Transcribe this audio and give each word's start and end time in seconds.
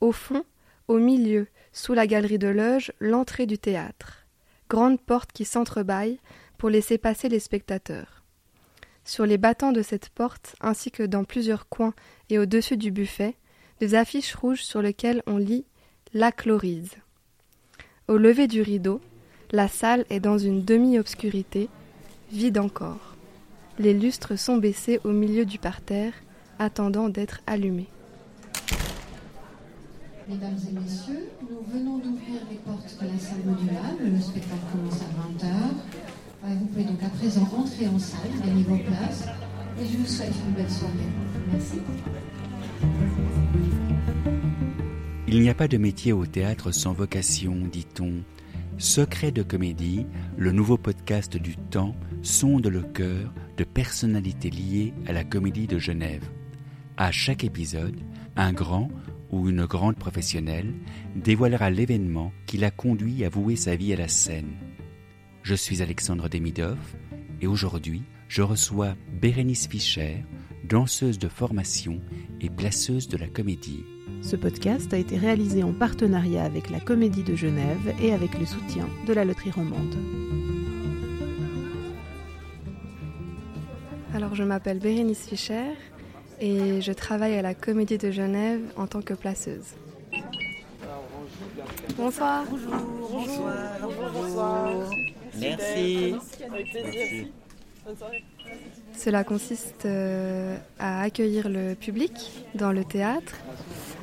Au 0.00 0.12
fond, 0.12 0.44
au 0.88 0.98
milieu, 0.98 1.48
sous 1.72 1.94
la 1.94 2.06
galerie 2.06 2.38
de 2.38 2.48
loge, 2.48 2.92
l'entrée 3.00 3.46
du 3.46 3.58
théâtre. 3.58 4.26
Grande 4.68 5.00
porte 5.00 5.32
qui 5.32 5.44
s'entrebâille 5.44 6.18
pour 6.58 6.70
laisser 6.70 6.98
passer 6.98 7.28
les 7.28 7.40
spectateurs. 7.40 8.22
Sur 9.04 9.24
les 9.24 9.38
battants 9.38 9.72
de 9.72 9.82
cette 9.82 10.08
porte, 10.08 10.56
ainsi 10.60 10.90
que 10.90 11.02
dans 11.02 11.24
plusieurs 11.24 11.68
coins 11.68 11.94
et 12.28 12.38
au-dessus 12.38 12.76
du 12.76 12.90
buffet, 12.90 13.36
des 13.78 13.94
affiches 13.94 14.34
rouges 14.34 14.64
sur 14.64 14.82
lesquelles 14.82 15.22
on 15.26 15.36
lit 15.36 15.64
La 16.12 16.32
Chlorise. 16.32 16.96
Au 18.08 18.16
lever 18.16 18.48
du 18.48 18.62
rideau, 18.62 19.00
la 19.52 19.68
salle 19.68 20.04
est 20.10 20.20
dans 20.20 20.38
une 20.38 20.64
demi-obscurité, 20.64 21.68
vide 22.32 22.58
encore. 22.58 23.16
Les 23.78 23.94
lustres 23.94 24.38
sont 24.38 24.56
baissés 24.56 25.00
au 25.04 25.10
milieu 25.10 25.44
du 25.44 25.58
parterre, 25.58 26.14
attendant 26.58 27.08
d'être 27.08 27.42
allumés. 27.46 27.88
Mesdames 30.28 30.58
et 30.68 30.72
messieurs, 30.72 31.28
nous 31.42 31.62
venons 31.72 31.98
d'ouvrir 31.98 32.40
les 32.50 32.56
portes 32.56 32.98
de 33.00 33.06
la 33.06 33.16
salle 33.16 33.44
modulable. 33.44 34.10
Le 34.12 34.20
spectacle 34.20 34.60
commence 34.72 35.00
à 35.00 35.04
20h. 35.04 35.46
Euh, 36.44 36.54
vous 36.58 36.66
pouvez 36.66 36.82
donc 36.82 37.00
à 37.00 37.08
présent 37.10 37.48
entrer 37.56 37.86
en 37.86 37.96
salle, 37.96 38.30
gagner 38.44 38.64
vos 38.64 38.76
places. 38.76 39.28
Et 39.80 39.86
je 39.86 39.98
vous 39.98 40.06
souhaite 40.06 40.32
une 40.48 40.54
belle 40.54 40.70
soirée. 40.70 40.94
Merci. 41.52 41.78
Il 45.28 45.40
n'y 45.40 45.48
a 45.48 45.54
pas 45.54 45.68
de 45.68 45.76
métier 45.76 46.12
au 46.12 46.26
théâtre 46.26 46.72
sans 46.72 46.92
vocation, 46.92 47.54
dit-on. 47.70 48.24
Secret 48.78 49.30
de 49.30 49.44
comédie, 49.44 50.06
le 50.36 50.50
nouveau 50.50 50.76
podcast 50.76 51.36
du 51.36 51.56
temps 51.56 51.94
sonde 52.22 52.66
le 52.66 52.82
cœur 52.82 53.32
de 53.56 53.62
personnalités 53.62 54.50
liées 54.50 54.92
à 55.06 55.12
la 55.12 55.22
comédie 55.22 55.68
de 55.68 55.78
Genève. 55.78 56.28
À 56.96 57.12
chaque 57.12 57.44
épisode, 57.44 58.00
un 58.34 58.52
grand 58.52 58.88
ou 59.30 59.48
une 59.48 59.66
grande 59.66 59.96
professionnelle 59.96 60.74
dévoilera 61.14 61.70
l'événement 61.70 62.32
qui 62.46 62.58
l'a 62.58 62.70
conduit 62.70 63.24
à 63.24 63.28
vouer 63.28 63.56
sa 63.56 63.76
vie 63.76 63.92
à 63.92 63.96
la 63.96 64.08
scène. 64.08 64.54
Je 65.42 65.54
suis 65.54 65.82
Alexandre 65.82 66.28
Demidov 66.28 66.78
et 67.40 67.46
aujourd'hui, 67.46 68.02
je 68.28 68.42
reçois 68.42 68.94
Bérénice 69.20 69.68
Fischer, 69.68 70.24
danseuse 70.64 71.18
de 71.18 71.28
formation 71.28 72.00
et 72.40 72.50
placeuse 72.50 73.08
de 73.08 73.16
la 73.16 73.28
comédie. 73.28 73.84
Ce 74.22 74.36
podcast 74.36 74.92
a 74.92 74.98
été 74.98 75.16
réalisé 75.16 75.62
en 75.62 75.72
partenariat 75.72 76.44
avec 76.44 76.70
la 76.70 76.80
Comédie 76.80 77.22
de 77.22 77.36
Genève 77.36 77.94
et 78.02 78.12
avec 78.12 78.38
le 78.38 78.46
soutien 78.46 78.88
de 79.06 79.12
la 79.12 79.24
Loterie 79.24 79.50
Romande. 79.50 79.96
Alors 84.14 84.34
je 84.34 84.42
m'appelle 84.42 84.78
Bérénice 84.78 85.28
Fischer 85.28 85.74
et 86.40 86.80
je 86.80 86.92
travaille 86.92 87.34
à 87.36 87.42
la 87.42 87.54
Comédie 87.54 87.98
de 87.98 88.10
Genève 88.10 88.60
en 88.76 88.86
tant 88.86 89.02
que 89.02 89.14
placeuse. 89.14 89.74
Bonsoir. 91.96 92.44
Bonjour. 92.50 92.72
Bonsoir. 93.10 94.12
Bonsoir. 94.12 94.70
Merci. 95.38 96.14
Merci. 96.50 97.32
Cela 98.96 99.24
consiste 99.24 99.86
euh, 99.86 100.56
à 100.78 101.02
accueillir 101.02 101.48
le 101.48 101.74
public 101.74 102.44
dans 102.54 102.72
le 102.72 102.84
théâtre. 102.84 103.34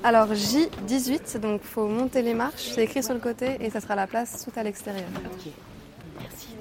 Alors 0.04 0.34
J18, 0.34 1.40
donc 1.40 1.62
faut 1.62 1.88
monter 1.88 2.22
les 2.22 2.34
marches, 2.34 2.72
c'est 2.74 2.84
écrit 2.84 3.04
sur 3.04 3.14
le 3.14 3.20
côté 3.20 3.58
et 3.62 3.70
ça 3.70 3.80
sera 3.80 3.96
la 3.96 4.08
place 4.08 4.46
tout 4.46 4.58
à 4.58 4.64
l'extérieur. 4.64 5.08
Merci. 6.20 6.56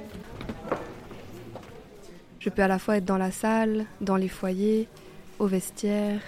Je 2.38 2.50
peux 2.50 2.62
à 2.62 2.68
la 2.68 2.78
fois 2.78 2.96
être 2.96 3.04
dans 3.04 3.18
la 3.18 3.30
salle, 3.30 3.84
dans 4.00 4.16
les 4.16 4.28
foyers, 4.28 4.88
au 5.38 5.46
vestiaire, 5.46 6.20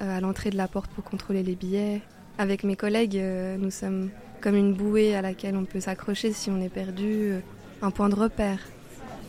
euh, 0.00 0.18
à 0.18 0.20
l'entrée 0.20 0.50
de 0.50 0.56
la 0.56 0.68
porte 0.68 0.90
pour 0.90 1.04
contrôler 1.04 1.42
les 1.42 1.54
billets. 1.54 2.00
Avec 2.38 2.64
mes 2.64 2.76
collègues, 2.76 3.16
euh, 3.16 3.56
nous 3.58 3.70
sommes 3.70 4.10
comme 4.40 4.56
une 4.56 4.74
bouée 4.74 5.14
à 5.14 5.22
laquelle 5.22 5.56
on 5.56 5.64
peut 5.64 5.80
s'accrocher 5.80 6.32
si 6.32 6.50
on 6.50 6.60
est 6.60 6.68
perdu, 6.68 7.34
un 7.80 7.90
point 7.90 8.08
de 8.08 8.14
repère. 8.14 8.58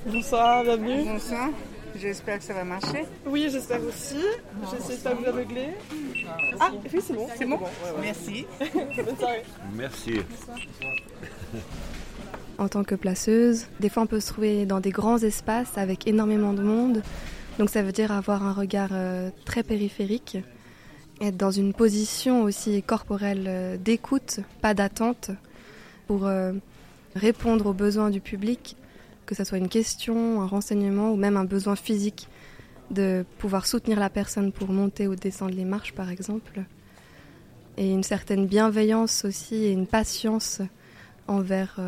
Bonsoir, 0.05 0.63
bienvenue. 0.63 1.03
Bonsoir. 1.05 1.49
J'espère 1.95 2.39
que 2.39 2.43
ça 2.43 2.53
va 2.53 2.63
marcher. 2.63 3.05
Oui, 3.25 3.47
j'espère 3.51 3.81
aussi. 3.83 4.17
J'essaie 4.71 4.97
de 4.97 5.03
pas 5.03 5.13
vous 5.13 5.25
aveugler. 5.25 5.69
Ah, 6.59 6.71
oui, 6.91 6.99
c'est 7.01 7.13
bon. 7.13 7.27
C'est 7.37 7.45
bon, 7.45 7.59
Merci. 8.01 8.45
Bonne 9.05 9.17
soirée. 9.17 9.43
Merci. 9.75 10.19
En 12.57 12.67
tant 12.67 12.83
que 12.83 12.95
placeuse, 12.95 13.67
des 13.79 13.89
fois 13.89 14.03
on 14.03 14.07
peut 14.07 14.19
se 14.19 14.27
trouver 14.27 14.65
dans 14.65 14.79
des 14.79 14.91
grands 14.91 15.17
espaces 15.17 15.77
avec 15.77 16.07
énormément 16.07 16.53
de 16.53 16.61
monde. 16.61 17.01
Donc 17.59 17.69
ça 17.69 17.83
veut 17.83 17.91
dire 17.91 18.11
avoir 18.11 18.43
un 18.43 18.51
regard 18.51 18.89
euh, 18.93 19.29
très 19.45 19.61
périphérique, 19.61 20.39
être 21.21 21.37
dans 21.37 21.51
une 21.51 21.73
position 21.73 22.41
aussi 22.43 22.81
corporelle 22.81 23.45
euh, 23.47 23.77
d'écoute, 23.77 24.39
pas 24.61 24.73
d'attente, 24.73 25.29
pour 26.07 26.25
euh, 26.25 26.53
répondre 27.15 27.67
aux 27.67 27.73
besoins 27.73 28.09
du 28.09 28.21
public 28.21 28.75
que 29.25 29.35
ce 29.35 29.45
soit 29.45 29.57
une 29.57 29.69
question, 29.69 30.41
un 30.41 30.47
renseignement 30.47 31.13
ou 31.13 31.15
même 31.15 31.37
un 31.37 31.45
besoin 31.45 31.77
physique 31.77 32.27
de 32.91 33.23
pouvoir 33.37 33.65
soutenir 33.65 33.97
la 33.97 34.09
personne 34.09 34.51
pour 34.51 34.69
monter 34.69 35.07
ou 35.07 35.15
descendre 35.15 35.55
les 35.55 35.63
marches 35.63 35.93
par 35.93 36.09
exemple. 36.09 36.63
Et 37.77 37.89
une 37.89 38.03
certaine 38.03 38.47
bienveillance 38.47 39.23
aussi 39.23 39.55
et 39.63 39.71
une 39.71 39.87
patience 39.87 40.61
envers 41.29 41.79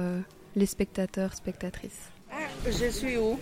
les 0.55 0.65
spectateurs, 0.65 1.33
spectatrices. 1.33 2.14
Je 2.65 2.89
suis 2.89 3.17
où? 3.17 3.37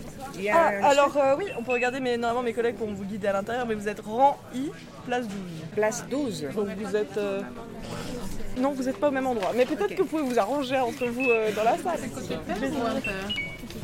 Ah, 0.51 0.71
Alors 0.83 1.15
euh, 1.17 1.35
oui, 1.37 1.45
on 1.57 1.63
peut 1.63 1.71
regarder, 1.71 1.99
mais 1.99 2.17
normalement 2.17 2.43
mes 2.43 2.53
collègues 2.53 2.75
pourront 2.75 2.93
vous 2.93 3.05
guider 3.05 3.27
à 3.27 3.33
l'intérieur, 3.33 3.65
mais 3.65 3.75
vous 3.75 3.87
êtes 3.87 3.99
rang 4.01 4.37
I, 4.53 4.69
place 5.05 5.27
12. 5.27 5.37
Place 5.73 6.05
12 6.09 6.45
Donc 6.55 6.67
vous 6.69 6.95
êtes... 6.95 7.17
Euh, 7.17 7.41
non, 8.57 8.71
vous 8.73 8.83
n'êtes 8.83 8.97
pas 8.97 9.09
au 9.09 9.11
même 9.11 9.27
endroit. 9.27 9.51
Mais 9.55 9.65
peut-être 9.65 9.95
que 9.95 10.01
vous 10.01 10.07
pouvez 10.07 10.23
vous 10.23 10.39
arranger 10.39 10.77
entre 10.77 11.05
vous 11.07 11.25
dans 11.25 11.63
la 11.63 11.77
salle. 11.77 11.99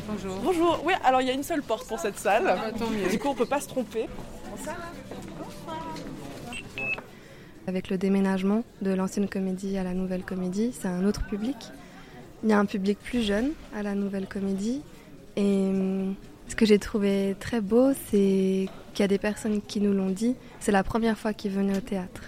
Bonjour. 0.08 0.36
Bonjour. 0.42 0.82
Oui, 0.84 0.92
alors 1.04 1.20
il 1.20 1.28
y 1.28 1.30
a 1.30 1.34
une 1.34 1.42
seule 1.42 1.62
porte 1.62 1.86
pour 1.88 1.98
cette 1.98 2.18
salle. 2.18 2.44
Ah, 2.46 2.70
du 3.10 3.18
coup, 3.18 3.28
on 3.28 3.34
peut 3.34 3.46
pas 3.46 3.60
se 3.60 3.68
tromper. 3.68 4.06
Avec 7.66 7.90
le 7.90 7.98
déménagement 7.98 8.64
de 8.82 8.92
l'ancienne 8.92 9.28
comédie 9.28 9.76
à 9.78 9.84
la 9.84 9.94
nouvelle 9.94 10.22
comédie, 10.22 10.72
c'est 10.72 10.88
un 10.88 11.04
autre 11.04 11.24
public. 11.26 11.56
Il 12.42 12.48
y 12.50 12.52
a 12.52 12.58
un 12.58 12.64
public 12.64 12.98
plus 12.98 13.22
jeune 13.22 13.52
à 13.76 13.82
la 13.82 13.94
nouvelle 13.94 14.26
comédie. 14.26 14.82
Et 15.40 15.68
hum, 15.68 16.14
ce 16.48 16.54
que 16.54 16.66
j'ai 16.66 16.78
trouvé 16.78 17.36
très 17.40 17.60
beau, 17.60 17.92
c'est 18.10 18.68
qu'il 18.92 19.00
y 19.00 19.02
a 19.02 19.08
des 19.08 19.18
personnes 19.18 19.60
qui 19.62 19.80
nous 19.80 19.92
l'ont 19.92 20.10
dit. 20.10 20.36
C'est 20.60 20.72
la 20.72 20.82
première 20.82 21.18
fois 21.18 21.32
qu'ils 21.32 21.52
venaient 21.52 21.76
au 21.76 21.80
théâtre. 21.80 22.22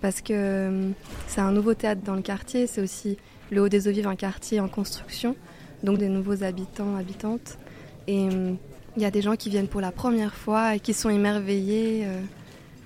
Parce 0.00 0.20
que 0.20 0.68
hum, 0.68 0.92
c'est 1.28 1.40
un 1.40 1.52
nouveau 1.52 1.74
théâtre 1.74 2.02
dans 2.04 2.14
le 2.14 2.22
quartier. 2.22 2.66
C'est 2.66 2.80
aussi 2.80 3.16
le 3.50 3.62
Haut 3.62 3.68
des 3.68 3.86
Eaux 3.88 3.92
Vives, 3.92 4.08
un 4.08 4.16
quartier 4.16 4.60
en 4.60 4.68
construction 4.68 5.36
donc 5.84 5.98
des 5.98 6.08
nouveaux 6.08 6.42
habitants, 6.42 6.96
habitantes. 6.96 7.58
Et 8.06 8.22
hum, 8.22 8.56
il 8.96 9.02
y 9.02 9.06
a 9.06 9.10
des 9.10 9.22
gens 9.22 9.36
qui 9.36 9.50
viennent 9.50 9.68
pour 9.68 9.80
la 9.80 9.92
première 9.92 10.34
fois 10.34 10.74
et 10.74 10.80
qui 10.80 10.94
sont 10.94 11.10
émerveillés. 11.10 12.02
Euh, 12.04 12.20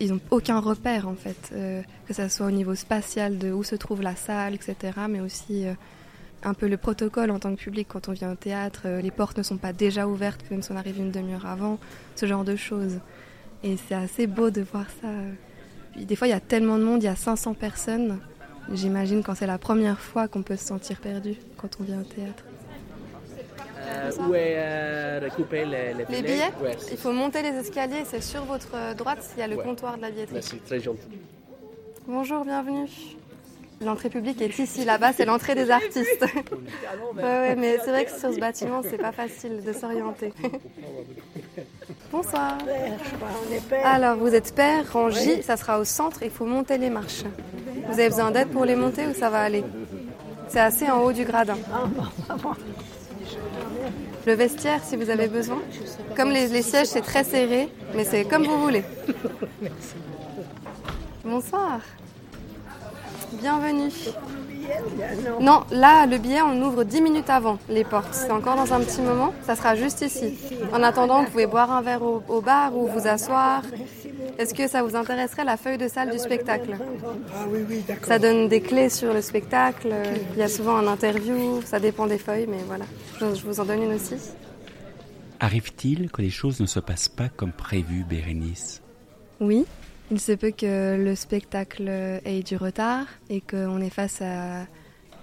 ils 0.00 0.12
n'ont 0.12 0.20
aucun 0.30 0.60
repère 0.60 1.09
en 1.09 1.15
fait, 1.15 1.50
euh, 1.53 1.82
que 2.06 2.15
ce 2.15 2.28
soit 2.28 2.47
au 2.47 2.50
niveau 2.50 2.75
spatial 2.75 3.38
de 3.38 3.50
où 3.50 3.65
se 3.65 3.75
trouve 3.75 4.03
la 4.03 4.15
salle, 4.15 4.54
etc. 4.54 4.76
Mais 5.09 5.20
aussi 5.20 5.66
euh, 5.66 5.75
un 6.43 6.54
peu 6.54 6.69
le 6.69 6.76
protocole 6.76 7.31
en 7.31 7.38
tant 7.38 7.54
que 7.54 7.60
public 7.60 7.88
quand 7.91 8.09
on 8.09 8.12
vient 8.12 8.32
au 8.32 8.37
théâtre. 8.37 8.87
les 8.88 9.10
portes 9.10 9.38
ne 9.38 9.43
sont 9.43 9.56
pas 9.56 9.72
déjà 9.72 10.06
ouvertes, 10.06 10.43
même 10.50 10.62
si 10.62 10.72
on 10.72 10.76
arrive 10.76 10.99
une 10.99 11.10
demi-heure 11.10 11.47
avant, 11.47 11.78
ce 12.16 12.26
genre 12.26 12.44
de 12.44 12.56
choses. 12.56 13.00
Et 13.65 13.76
c'est 13.76 13.94
assez 13.94 14.26
beau 14.26 14.50
de 14.50 14.62
voir 14.62 14.87
ça. 15.03 15.09
des 15.97 16.16
fois, 16.16 16.28
il 16.28 16.31
y 16.31 16.34
a 16.34 16.41
tellement 16.41 16.78
de 16.78 16.84
monde, 16.84 17.03
il 17.03 17.06
y 17.06 17.09
a 17.09 17.16
500 17.16 17.54
personnes. 17.54 18.19
J'imagine 18.72 19.22
quand 19.22 19.34
c'est 19.34 19.47
la 19.47 19.59
première 19.59 19.98
fois 19.98 20.28
qu'on 20.28 20.43
peut 20.43 20.56
se 20.56 20.65
sentir 20.65 21.00
perdu 21.00 21.37
quand 21.56 21.69
on 21.81 21.84
vient 21.84 22.00
au 22.00 22.04
théâtre. 22.04 22.44
Euh, 23.81 24.10
où 24.21 24.34
est 24.34 24.54
euh, 24.59 25.21
récupérer 25.22 25.65
les, 25.65 25.94
les, 25.94 26.04
les 26.04 26.22
billets? 26.22 26.53
Il 26.91 26.98
faut 26.98 27.12
monter 27.12 27.43
les 27.43 27.56
escaliers, 27.56 28.04
c'est 28.04 28.22
sur 28.22 28.44
votre 28.44 28.94
droite, 28.97 29.31
il 29.37 29.41
y 29.41 29.43
a 29.43 29.47
le 29.47 29.56
comptoir 29.56 29.97
de 29.97 30.03
la 30.03 30.10
billetterie. 30.10 30.34
Merci, 30.34 30.59
très 30.59 30.81
gentil. 30.81 31.09
Bonjour, 32.06 32.44
bienvenue. 32.44 32.88
L'entrée 33.80 34.10
publique 34.10 34.42
est 34.42 34.59
ici, 34.59 34.84
là-bas, 34.84 35.13
c'est 35.13 35.25
l'entrée 35.25 35.54
des 35.54 35.71
artistes. 35.71 36.21
ouais, 37.16 37.22
ouais, 37.22 37.57
mais 37.57 37.78
c'est 37.84 37.91
vrai 37.91 38.04
que 38.04 38.10
sur 38.10 38.33
ce 38.33 38.41
bâtiment, 38.41 38.83
c'est 38.83 38.98
pas 38.98 39.13
facile 39.13 39.63
de 39.65 39.72
s'orienter. 39.72 40.33
Bonsoir. 42.13 42.59
Alors, 43.84 44.16
vous 44.16 44.34
êtes 44.34 44.54
père, 44.54 44.92
Rangy, 44.92 45.42
ça 45.42 45.57
sera 45.57 45.78
au 45.78 45.84
centre, 45.84 46.22
il 46.22 46.30
faut 46.30 46.45
monter 46.45 46.77
les 46.77 46.91
marches. 46.91 47.22
Vous 47.86 48.01
avez 48.01 48.09
besoin 48.09 48.33
d'aide 48.33 48.48
pour 48.48 48.65
les 48.65 48.75
monter 48.75 49.07
ou 49.07 49.15
ça 49.15 49.30
va 49.30 49.42
aller? 49.42 49.63
C'est 50.48 50.60
assez 50.60 50.91
en 50.91 51.03
haut 51.03 51.13
du 51.13 51.25
gradin. 51.25 51.59
Le 54.27 54.33
vestiaire, 54.33 54.83
si 54.83 54.97
vous 54.97 55.09
avez 55.09 55.28
besoin. 55.28 55.60
Comme 56.16 56.30
les, 56.30 56.63
sièges, 56.63 56.89
c'est 56.89 57.03
très 57.03 57.22
serré, 57.22 57.69
mais 57.95 58.04
c'est 58.04 58.25
comme 58.25 58.45
vous 58.45 58.60
voulez. 58.60 58.83
Bonsoir. 61.25 61.80
Bienvenue. 63.33 63.91
Non, 65.41 65.63
là, 65.71 66.07
le 66.07 66.19
billet, 66.19 66.42
on 66.42 66.60
ouvre 66.63 66.84
10 66.84 67.01
minutes 67.01 67.30
avant 67.30 67.59
les 67.69 67.84
portes. 67.84 68.13
C'est 68.13 68.30
encore 68.30 68.57
dans 68.57 68.72
un 68.72 68.80
petit 68.80 69.01
moment. 69.01 69.33
Ça 69.42 69.57
sera 69.57 69.77
juste 69.77 70.03
ici. 70.03 70.34
En 70.72 70.83
attendant, 70.83 71.25
vous 71.25 71.30
pouvez 71.30 71.47
boire 71.47 71.71
un 71.71 71.83
verre 71.83 72.03
au, 72.03 72.41
bar 72.41 72.77
ou 72.77 72.86
vous 72.86 73.07
asseoir. 73.07 73.63
Est-ce 74.39 74.54
que 74.54 74.69
ça 74.69 74.83
vous 74.83 74.97
intéresserait 74.97 75.45
la 75.45 75.57
feuille 75.57 75.78
de 75.78 75.89
salle 75.89 76.10
du 76.10 76.19
spectacle? 76.19 76.77
Ah 77.34 77.45
oui, 77.51 77.60
oui, 77.69 77.84
d'accord. 77.86 78.07
Ça 78.07 78.19
donne 78.19 78.48
des 78.48 78.60
clés 78.60 78.89
sur 78.89 79.13
le 79.13 79.21
spectacle. 79.21 79.95
Il 80.34 80.39
y 80.39 80.42
a 80.42 80.48
souvent 80.48 80.77
un 80.77 80.86
interview, 80.86 81.60
ça 81.63 81.80
dépend 81.80 82.07
des 82.07 82.19
feuilles, 82.19 82.47
mais 82.48 82.63
voilà. 82.66 82.84
Je 83.21 83.34
je 83.34 83.45
vous 83.45 83.60
en 83.60 83.65
donne 83.65 83.83
une 83.83 83.95
aussi. 83.95 84.15
Arrive-t-il 85.41 86.10
que 86.10 86.22
les 86.22 86.30
choses 86.30 86.60
ne 86.60 86.66
se 86.66 86.80
passent 86.80 87.09
pas 87.09 87.28
comme 87.28 87.53
prévu, 87.53 88.04
Bérénice? 88.09 88.83
Oui, 89.41 89.66
il 90.10 90.21
se 90.21 90.33
peut 90.33 90.51
que 90.51 90.97
le 90.97 91.15
spectacle 91.15 91.89
ait 92.25 92.43
du 92.43 92.57
retard 92.57 93.07
et 93.28 93.41
qu'on 93.41 93.81
est 93.81 93.91
face 93.91 94.22
à 94.22 94.66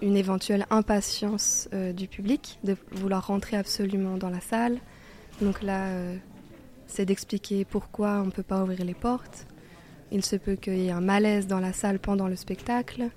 une 0.01 0.17
éventuelle 0.17 0.65
impatience 0.69 1.69
euh, 1.73 1.93
du 1.93 2.07
public 2.07 2.59
de 2.63 2.75
vouloir 2.91 3.27
rentrer 3.27 3.57
absolument 3.57 4.17
dans 4.17 4.29
la 4.29 4.41
salle. 4.41 4.79
Donc 5.41 5.61
là, 5.61 5.85
euh, 5.85 6.15
c'est 6.87 7.05
d'expliquer 7.05 7.65
pourquoi 7.65 8.19
on 8.21 8.25
ne 8.25 8.31
peut 8.31 8.43
pas 8.43 8.61
ouvrir 8.61 8.83
les 8.83 8.93
portes. 8.93 9.47
Il 10.11 10.23
se 10.23 10.35
peut 10.35 10.55
qu'il 10.55 10.77
y 10.77 10.87
ait 10.87 10.91
un 10.91 11.01
malaise 11.01 11.47
dans 11.47 11.59
la 11.59 11.73
salle 11.73 11.99
pendant 11.99 12.27
le 12.27 12.35
spectacle. 12.35 13.09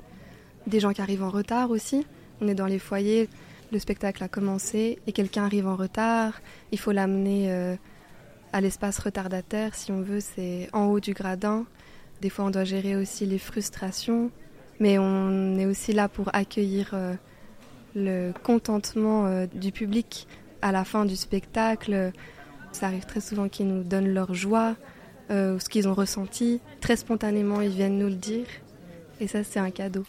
Des 0.67 0.81
gens 0.81 0.93
qui 0.93 1.03
arrivent 1.03 1.23
en 1.23 1.31
retard 1.31 1.71
aussi. 1.71 2.07
On 2.41 2.49
est 2.49 2.55
dans 2.55 2.67
les 2.67 2.79
foyers, 2.79 3.29
le 3.73 3.79
spectacle 3.79 4.23
a 4.23 4.29
commencé 4.29 4.99
et 5.07 5.13
quelqu'un 5.13 5.45
arrive 5.45 5.67
en 5.67 5.77
retard. 5.77 6.41
Il 6.73 6.79
faut 6.79 6.93
l'amener 6.93 7.53
euh, 7.53 7.77
à 8.53 8.61
l'espace 8.61 8.99
retardataire, 8.99 9.75
si 9.75 9.93
on 9.93 10.03
veut, 10.03 10.21
c'est 10.21 10.69
en 10.73 10.87
haut 10.87 11.01
du 11.01 11.13
gradin. 11.13 11.67
Des 12.21 12.31
fois, 12.31 12.47
on 12.47 12.51
doit 12.51 12.65
gérer 12.65 12.97
aussi 12.97 13.27
les 13.27 13.39
frustrations. 13.39 14.31
Mais 14.81 14.99
on 14.99 15.59
est 15.59 15.67
aussi 15.67 15.93
là 15.93 16.09
pour 16.09 16.35
accueillir 16.35 16.91
euh, 16.93 17.15
le 17.97 18.33
contentement 18.43 19.27
euh, 19.27 19.47
du 19.53 19.73
public 19.73 20.29
à 20.63 20.73
la 20.73 20.85
fin 20.85 21.05
du 21.05 21.17
spectacle. 21.17 22.13
Ça 22.73 22.87
arrive 22.87 23.07
très 23.07 23.21
souvent 23.21 23.49
qu'ils 23.49 23.67
nous 23.67 23.83
donnent 23.83 24.13
leur 24.13 24.35
joie, 24.35 24.77
euh, 25.31 25.57
ou 25.57 25.61
ce 25.61 25.69
qu'ils 25.69 25.89
ont 25.89 25.95
ressenti. 25.95 26.61
Très 26.81 26.97
spontanément, 26.97 27.61
ils 27.61 27.71
viennent 27.71 27.99
nous 27.99 28.09
le 28.09 28.15
dire. 28.15 28.47
Et 29.21 29.27
ça, 29.27 29.43
c'est 29.43 29.59
un 29.59 29.71
cadeau. 29.71 30.05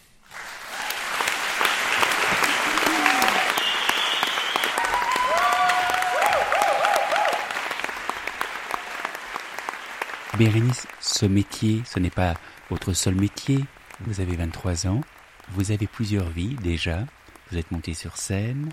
Bérénice, 10.40 10.86
ce 11.02 11.26
métier, 11.26 11.82
ce 11.84 11.98
n'est 11.98 12.08
pas 12.08 12.32
votre 12.70 12.94
seul 12.94 13.14
métier. 13.14 13.58
Vous 14.06 14.22
avez 14.22 14.36
23 14.36 14.86
ans, 14.86 15.02
vous 15.50 15.70
avez 15.70 15.86
plusieurs 15.86 16.30
vies 16.30 16.56
déjà. 16.62 17.04
Vous 17.50 17.58
êtes 17.58 17.70
monté 17.70 17.92
sur 17.92 18.16
scène, 18.16 18.70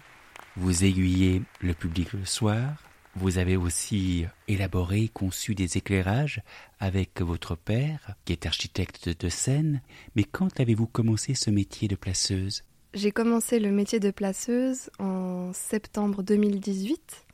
vous 0.56 0.86
aiguillez 0.86 1.42
le 1.60 1.74
public 1.74 2.14
le 2.14 2.24
soir, 2.24 2.82
vous 3.16 3.38
avez 3.38 3.58
aussi 3.58 4.26
élaboré, 4.48 5.10
conçu 5.14 5.56
des 5.56 5.76
éclairages 5.76 6.42
avec 6.80 7.20
votre 7.20 7.58
père, 7.58 8.16
qui 8.24 8.32
est 8.32 8.46
architecte 8.46 9.10
de 9.10 9.28
scène. 9.28 9.82
Mais 10.16 10.24
quand 10.24 10.62
avez-vous 10.62 10.88
commencé 10.88 11.34
ce 11.34 11.50
métier 11.50 11.90
de 11.90 11.98
placeuse? 11.98 12.64
J'ai 12.94 13.12
commencé 13.12 13.60
le 13.60 13.72
métier 13.72 14.00
de 14.00 14.12
placeuse 14.12 14.90
en 15.00 15.52
septembre 15.52 16.24
2018. 16.24 17.26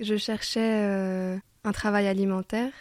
Je 0.00 0.16
cherchais 0.16 0.82
euh, 0.82 1.38
un 1.62 1.70
travail 1.70 2.08
alimentaire 2.08 2.72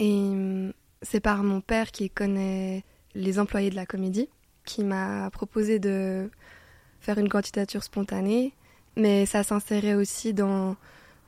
et 0.00 0.12
hum, 0.12 0.72
c'est 1.02 1.20
par 1.20 1.44
mon 1.44 1.60
père 1.60 1.92
qui 1.92 2.10
connaît 2.10 2.82
les 3.14 3.38
employés 3.38 3.70
de 3.70 3.76
la 3.76 3.86
comédie 3.86 4.28
qui 4.64 4.82
m'a 4.84 5.30
proposé 5.30 5.78
de 5.78 6.28
faire 7.00 7.18
une 7.18 7.28
candidature 7.28 7.82
spontanée, 7.82 8.52
mais 8.96 9.26
ça 9.26 9.42
s'insérait 9.42 9.94
aussi 9.94 10.34
dans 10.34 10.76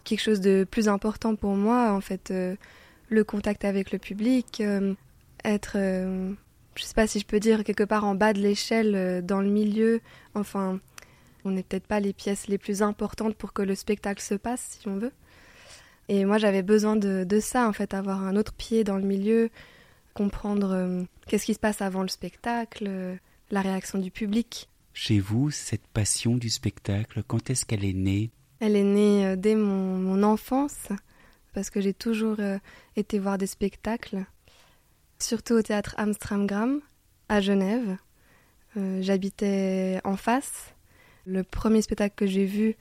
quelque 0.05 0.21
chose 0.21 0.41
de 0.41 0.67
plus 0.69 0.89
important 0.89 1.35
pour 1.37 1.55
moi, 1.55 1.93
en 1.93 2.01
fait, 2.01 2.31
euh, 2.31 2.57
le 3.09 3.25
contact 3.25 3.65
avec 3.65 3.93
le 3.93 3.99
public, 3.99 4.61
euh, 4.61 4.95
être, 5.45 5.75
euh, 5.77 6.33
je 6.75 6.83
sais 6.83 6.95
pas 6.95 7.07
si 7.07 7.21
je 7.21 7.27
peux 7.27 7.41
dire, 7.41 7.65
quelque 7.65 7.85
part 7.85 8.05
en 8.05 8.15
bas 8.15 8.33
de 8.33 8.41
l'échelle, 8.41 8.95
euh, 8.95 9.23
dans 9.23 9.41
le 9.41 9.49
milieu, 9.49 10.01
enfin, 10.35 10.81
on 11.45 11.51
n'est 11.51 11.63
peut-être 11.63 11.87
pas 11.87 12.01
les 12.01 12.13
pièces 12.13 12.49
les 12.49 12.59
plus 12.59 12.83
importantes 12.83 13.35
pour 13.37 13.53
que 13.53 13.63
le 13.63 13.75
spectacle 13.75 14.23
se 14.23 14.35
passe, 14.35 14.79
si 14.81 14.89
on 14.89 14.97
veut. 14.97 15.13
Et 16.15 16.27
moi, 16.27 16.37
j'avais 16.37 16.63
besoin 16.63 16.95
de, 16.95 17.25
de 17.25 17.41
ça, 17.41 17.67
en 17.67 17.73
fait, 17.73 17.95
avoir 17.95 18.23
un 18.23 18.37
autre 18.37 18.53
pied 18.53 18.85
dans 18.85 18.99
le 18.99 19.03
milieu, 19.03 19.49
comprendre 20.13 20.73
euh, 20.75 21.05
qu'est-ce 21.27 21.47
qui 21.47 21.55
se 21.55 21.59
passe 21.59 21.81
avant 21.81 22.03
le 22.03 22.09
spectacle, 22.09 22.85
euh, 22.87 23.17
la 23.51 23.63
réaction 23.63 23.99
du 23.99 24.11
public. 24.11 24.69
Chez 24.93 25.21
vous, 25.21 25.51
cette 25.51 25.87
passion 25.87 26.37
du 26.37 26.51
spectacle, 26.51 27.23
quand 27.27 27.49
est-ce 27.49 27.65
qu'elle 27.65 27.83
est 27.83 27.95
née? 27.95 28.31
Elle 28.61 28.77
est 28.77 28.85
née 28.85 29.25
euh, 29.25 29.37
dès 29.37 29.55
mon, 29.55 29.97
mon 29.97 30.23
enfance, 30.23 30.89
parce 31.55 31.71
que 31.71 31.81
j'ai 31.81 31.95
toujours 31.95 32.37
été 32.95 33.19
voir 33.19 33.39
des 33.39 33.47
spectacles, 33.47 34.27
surtout 35.19 35.55
au 35.55 35.63
théâtre 35.63 35.95
Amstramgram 35.97 36.83
à 37.31 37.41
Genève. 37.41 37.97
J'habitais 38.77 40.01
en 40.05 40.17
face. 40.17 40.75
Le 41.25 41.43
premier 41.43 41.81
spectacle 41.81 42.15
que 42.17 42.27
j'ai 42.27 42.47
vu, 42.47 42.77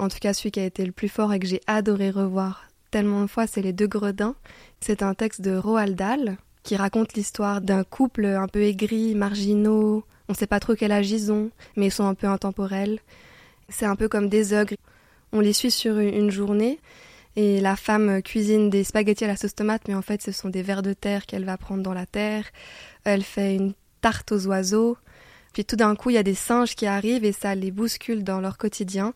en 0.00 0.08
tout 0.08 0.18
cas 0.20 0.32
celui 0.32 0.50
qui 0.50 0.60
a 0.60 0.64
été 0.64 0.84
le 0.84 0.92
plus 0.92 1.08
fort 1.08 1.32
et 1.32 1.38
que 1.38 1.46
j'ai 1.46 1.60
adoré 1.66 2.10
revoir 2.10 2.70
tellement 2.90 3.22
de 3.22 3.26
fois, 3.26 3.46
c'est 3.46 3.62
Les 3.62 3.72
Deux 3.72 3.86
Gredins. 3.86 4.34
C'est 4.80 5.02
un 5.02 5.14
texte 5.14 5.40
de 5.40 5.56
Roald 5.56 5.96
Dahl 5.96 6.36
qui 6.62 6.76
raconte 6.76 7.14
l'histoire 7.14 7.60
d'un 7.60 7.84
couple 7.84 8.26
un 8.26 8.48
peu 8.48 8.62
aigri, 8.62 9.14
marginaux. 9.14 10.04
On 10.28 10.32
ne 10.32 10.36
sait 10.36 10.46
pas 10.46 10.60
trop 10.60 10.74
quel 10.74 10.92
âge 10.92 11.10
ils 11.10 11.32
ont, 11.32 11.50
mais 11.76 11.86
ils 11.86 11.92
sont 11.92 12.06
un 12.06 12.14
peu 12.14 12.26
intemporels. 12.26 13.00
C'est 13.68 13.86
un 13.86 13.96
peu 13.96 14.08
comme 14.08 14.28
des 14.28 14.52
ogres. 14.52 14.74
On 15.32 15.40
les 15.40 15.52
suit 15.52 15.70
sur 15.70 15.98
une 15.98 16.30
journée 16.30 16.80
et 17.36 17.60
la 17.60 17.76
femme 17.76 18.22
cuisine 18.22 18.70
des 18.70 18.82
spaghettis 18.82 19.24
à 19.24 19.28
la 19.28 19.36
sauce 19.36 19.54
tomate, 19.54 19.86
mais 19.86 19.94
en 19.94 20.02
fait 20.02 20.20
ce 20.20 20.32
sont 20.32 20.48
des 20.48 20.62
vers 20.62 20.82
de 20.82 20.92
terre 20.92 21.26
qu'elle 21.26 21.44
va 21.44 21.56
prendre 21.56 21.82
dans 21.82 21.94
la 21.94 22.06
terre. 22.06 22.44
Elle 23.04 23.22
fait 23.22 23.54
une 23.54 23.74
tarte 24.00 24.32
aux 24.32 24.46
oiseaux. 24.48 24.96
Puis 25.52 25.64
tout 25.64 25.76
d'un 25.76 25.96
coup, 25.96 26.10
il 26.10 26.14
y 26.14 26.18
a 26.18 26.22
des 26.22 26.34
singes 26.34 26.74
qui 26.74 26.86
arrivent 26.86 27.24
et 27.24 27.32
ça 27.32 27.54
les 27.54 27.70
bouscule 27.70 28.24
dans 28.24 28.40
leur 28.40 28.58
quotidien. 28.58 29.14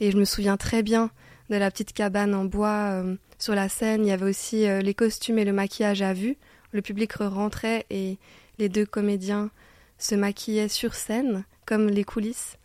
Et 0.00 0.10
je 0.10 0.16
me 0.16 0.24
souviens 0.24 0.56
très 0.56 0.82
bien 0.82 1.10
de 1.50 1.56
la 1.56 1.70
petite 1.70 1.92
cabane 1.92 2.34
en 2.34 2.44
bois 2.44 2.90
euh, 2.92 3.16
sur 3.38 3.54
la 3.54 3.68
scène. 3.68 4.04
Il 4.04 4.08
y 4.08 4.12
avait 4.12 4.28
aussi 4.28 4.66
euh, 4.66 4.80
les 4.80 4.94
costumes 4.94 5.38
et 5.38 5.44
le 5.44 5.52
maquillage 5.52 6.02
à 6.02 6.12
vue. 6.12 6.36
Le 6.72 6.82
public 6.82 7.14
rentrait 7.14 7.86
et 7.90 8.18
les 8.58 8.68
deux 8.68 8.86
comédiens 8.86 9.50
se 9.98 10.14
maquillaient 10.14 10.68
sur 10.68 10.94
scène, 10.94 11.44
comme 11.66 11.88
les 11.88 12.04
coulisses. 12.04 12.58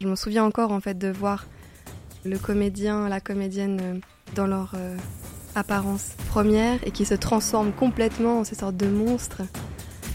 Je 0.00 0.08
me 0.08 0.16
souviens 0.16 0.44
encore 0.44 0.72
en 0.72 0.80
fait 0.80 0.98
de 0.98 1.08
voir 1.08 1.46
le 2.24 2.38
comédien, 2.38 3.08
la 3.08 3.20
comédienne 3.20 3.80
euh, 3.82 3.98
dans 4.34 4.46
leur 4.46 4.74
apparence 5.56 6.14
première 6.28 6.78
et 6.86 6.92
qui 6.92 7.04
se 7.04 7.14
transforment 7.14 7.72
complètement 7.72 8.40
en 8.40 8.44
ces 8.44 8.54
sortes 8.54 8.76
de 8.76 8.86
monstres. 8.86 9.42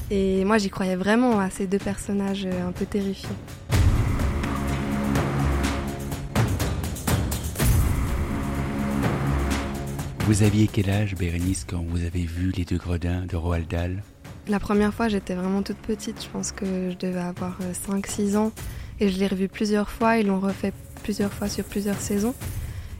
Et 0.10 0.45
moi 0.45 0.57
j'y 0.57 0.69
croyais 0.69 0.95
vraiment 0.95 1.39
à 1.39 1.50
ces 1.50 1.68
deux 1.68 1.80
personnages 1.80 2.45
un 2.45 2.72
peu 2.72 2.86
terrifiants. 2.86 3.36
Vous 10.27 10.41
aviez 10.41 10.67
quel 10.67 10.89
âge, 10.89 11.13
Bérénice, 11.13 11.67
quand 11.70 11.84
vous 11.88 12.03
avez 12.03 12.25
vu 12.25 12.50
Les 12.50 12.65
Deux 12.65 12.77
Gredins 12.77 13.27
de 13.27 13.36
Roald 13.36 13.67
Dahl? 13.67 14.01
La 14.48 14.60
première 14.60 14.91
fois 14.91 15.08
j'étais 15.08 15.36
vraiment 15.36 15.62
toute 15.62 15.77
petite, 15.77 16.24
je 16.24 16.27
pense 16.29 16.51
que 16.51 16.65
je 16.89 16.98
devais 16.98 17.20
avoir 17.20 17.60
5-6 17.88 18.36
ans 18.36 18.51
et 19.00 19.10
je 19.10 19.20
l'ai 19.20 19.27
revu 19.27 19.48
plusieurs 19.48 19.88
fois, 19.88 20.17
ils 20.17 20.25
l'ont 20.25 20.39
refait 20.39 20.74
plusieurs 21.03 21.32
fois 21.32 21.48
sur 21.48 21.63
plusieurs 21.63 22.01
saisons. 22.01 22.34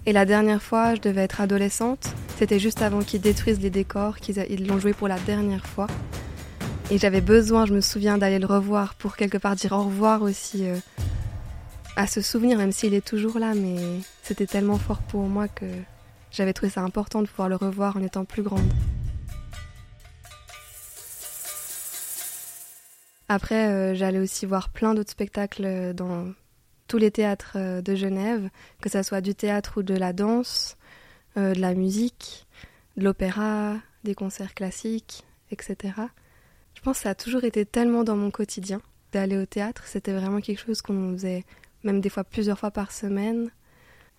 Et 0.06 0.14
la 0.14 0.26
dernière 0.26 0.62
fois, 0.62 0.94
je 0.94 1.02
devais 1.02 1.22
être 1.22 1.42
adolescente. 1.42 2.14
C'était 2.38 2.60
juste 2.60 2.84
avant 2.84 3.00
qu'ils 3.00 3.22
détruisent 3.22 3.60
les 3.60 3.72
décors, 3.72 4.18
qu'ils 4.18 4.68
l'ont 4.68 4.78
joué 4.78 4.94
pour 4.94 5.08
la 5.08 5.18
dernière 5.18 5.66
fois. 5.66 5.88
Et 6.92 7.00
j'avais 7.00 7.22
besoin, 7.22 7.66
je 7.66 7.74
me 7.74 7.82
souviens, 7.82 8.20
d'aller 8.20 8.38
le 8.38 8.46
revoir 8.46 8.94
pour 8.94 9.16
quelque 9.16 9.40
part 9.40 9.56
dire 9.56 9.72
au 9.72 9.86
revoir 9.86 10.22
aussi 10.22 10.68
euh, 10.68 10.78
à 11.96 12.06
ce 12.06 12.22
souvenir, 12.22 12.60
même 12.60 12.72
s'il 12.72 12.94
est 12.94 13.06
toujours 13.06 13.40
là. 13.40 13.56
Mais 13.56 13.78
c'était 14.22 14.46
tellement 14.46 14.78
fort 14.78 15.00
pour 15.00 15.24
moi 15.24 15.48
que 15.48 15.66
j'avais 16.36 16.52
trouvé 16.52 16.70
ça 16.70 16.82
important 16.82 17.22
de 17.22 17.28
pouvoir 17.28 17.48
le 17.48 17.56
revoir 17.56 17.96
en 17.96 18.04
étant 18.04 18.26
plus 18.26 18.44
grande. 18.44 18.70
Après, 23.30 23.70
euh, 23.70 23.96
j'allais 23.96 24.20
aussi 24.20 24.46
voir 24.46 24.70
plein 24.70 24.94
d'autres 24.94 25.12
spectacles 25.12 25.66
euh, 25.66 25.94
dans 25.94 26.28
tous 26.88 26.98
les 26.98 27.10
théâtres 27.10 27.54
euh, 27.56 27.82
de 27.82 27.96
Genève, 27.96 28.50
que 28.82 28.90
ça 28.90 29.02
soit 29.02 29.22
du 29.22 29.34
théâtre 29.34 29.80
ou 29.80 29.84
de 29.84 29.96
la 29.96 30.14
danse, 30.14 30.78
de 31.36 31.60
la 31.60 31.74
musique, 31.74 32.48
de 32.96 33.04
l'opéra, 33.04 33.76
des 34.06 34.16
concerts 34.16 34.54
classiques, 34.54 35.26
etc. 35.52 35.94
Je 36.76 36.82
pense 36.82 36.98
que 36.98 37.04
ça 37.04 37.10
a 37.10 37.16
toujours 37.16 37.44
été 37.44 37.66
tellement 37.66 38.06
dans 38.06 38.16
mon 38.16 38.32
quotidien 38.32 38.82
d'aller 39.12 39.38
au 39.38 39.46
théâtre. 39.46 39.84
C'était 39.86 40.14
vraiment 40.14 40.40
quelque 40.40 40.62
chose 40.62 40.82
qu'on 40.82 41.12
faisait 41.12 41.44
même 41.84 42.00
des 42.00 42.08
fois 42.08 42.24
plusieurs 42.24 42.58
fois 42.58 42.72
par 42.72 42.94
semaine. 42.94 43.52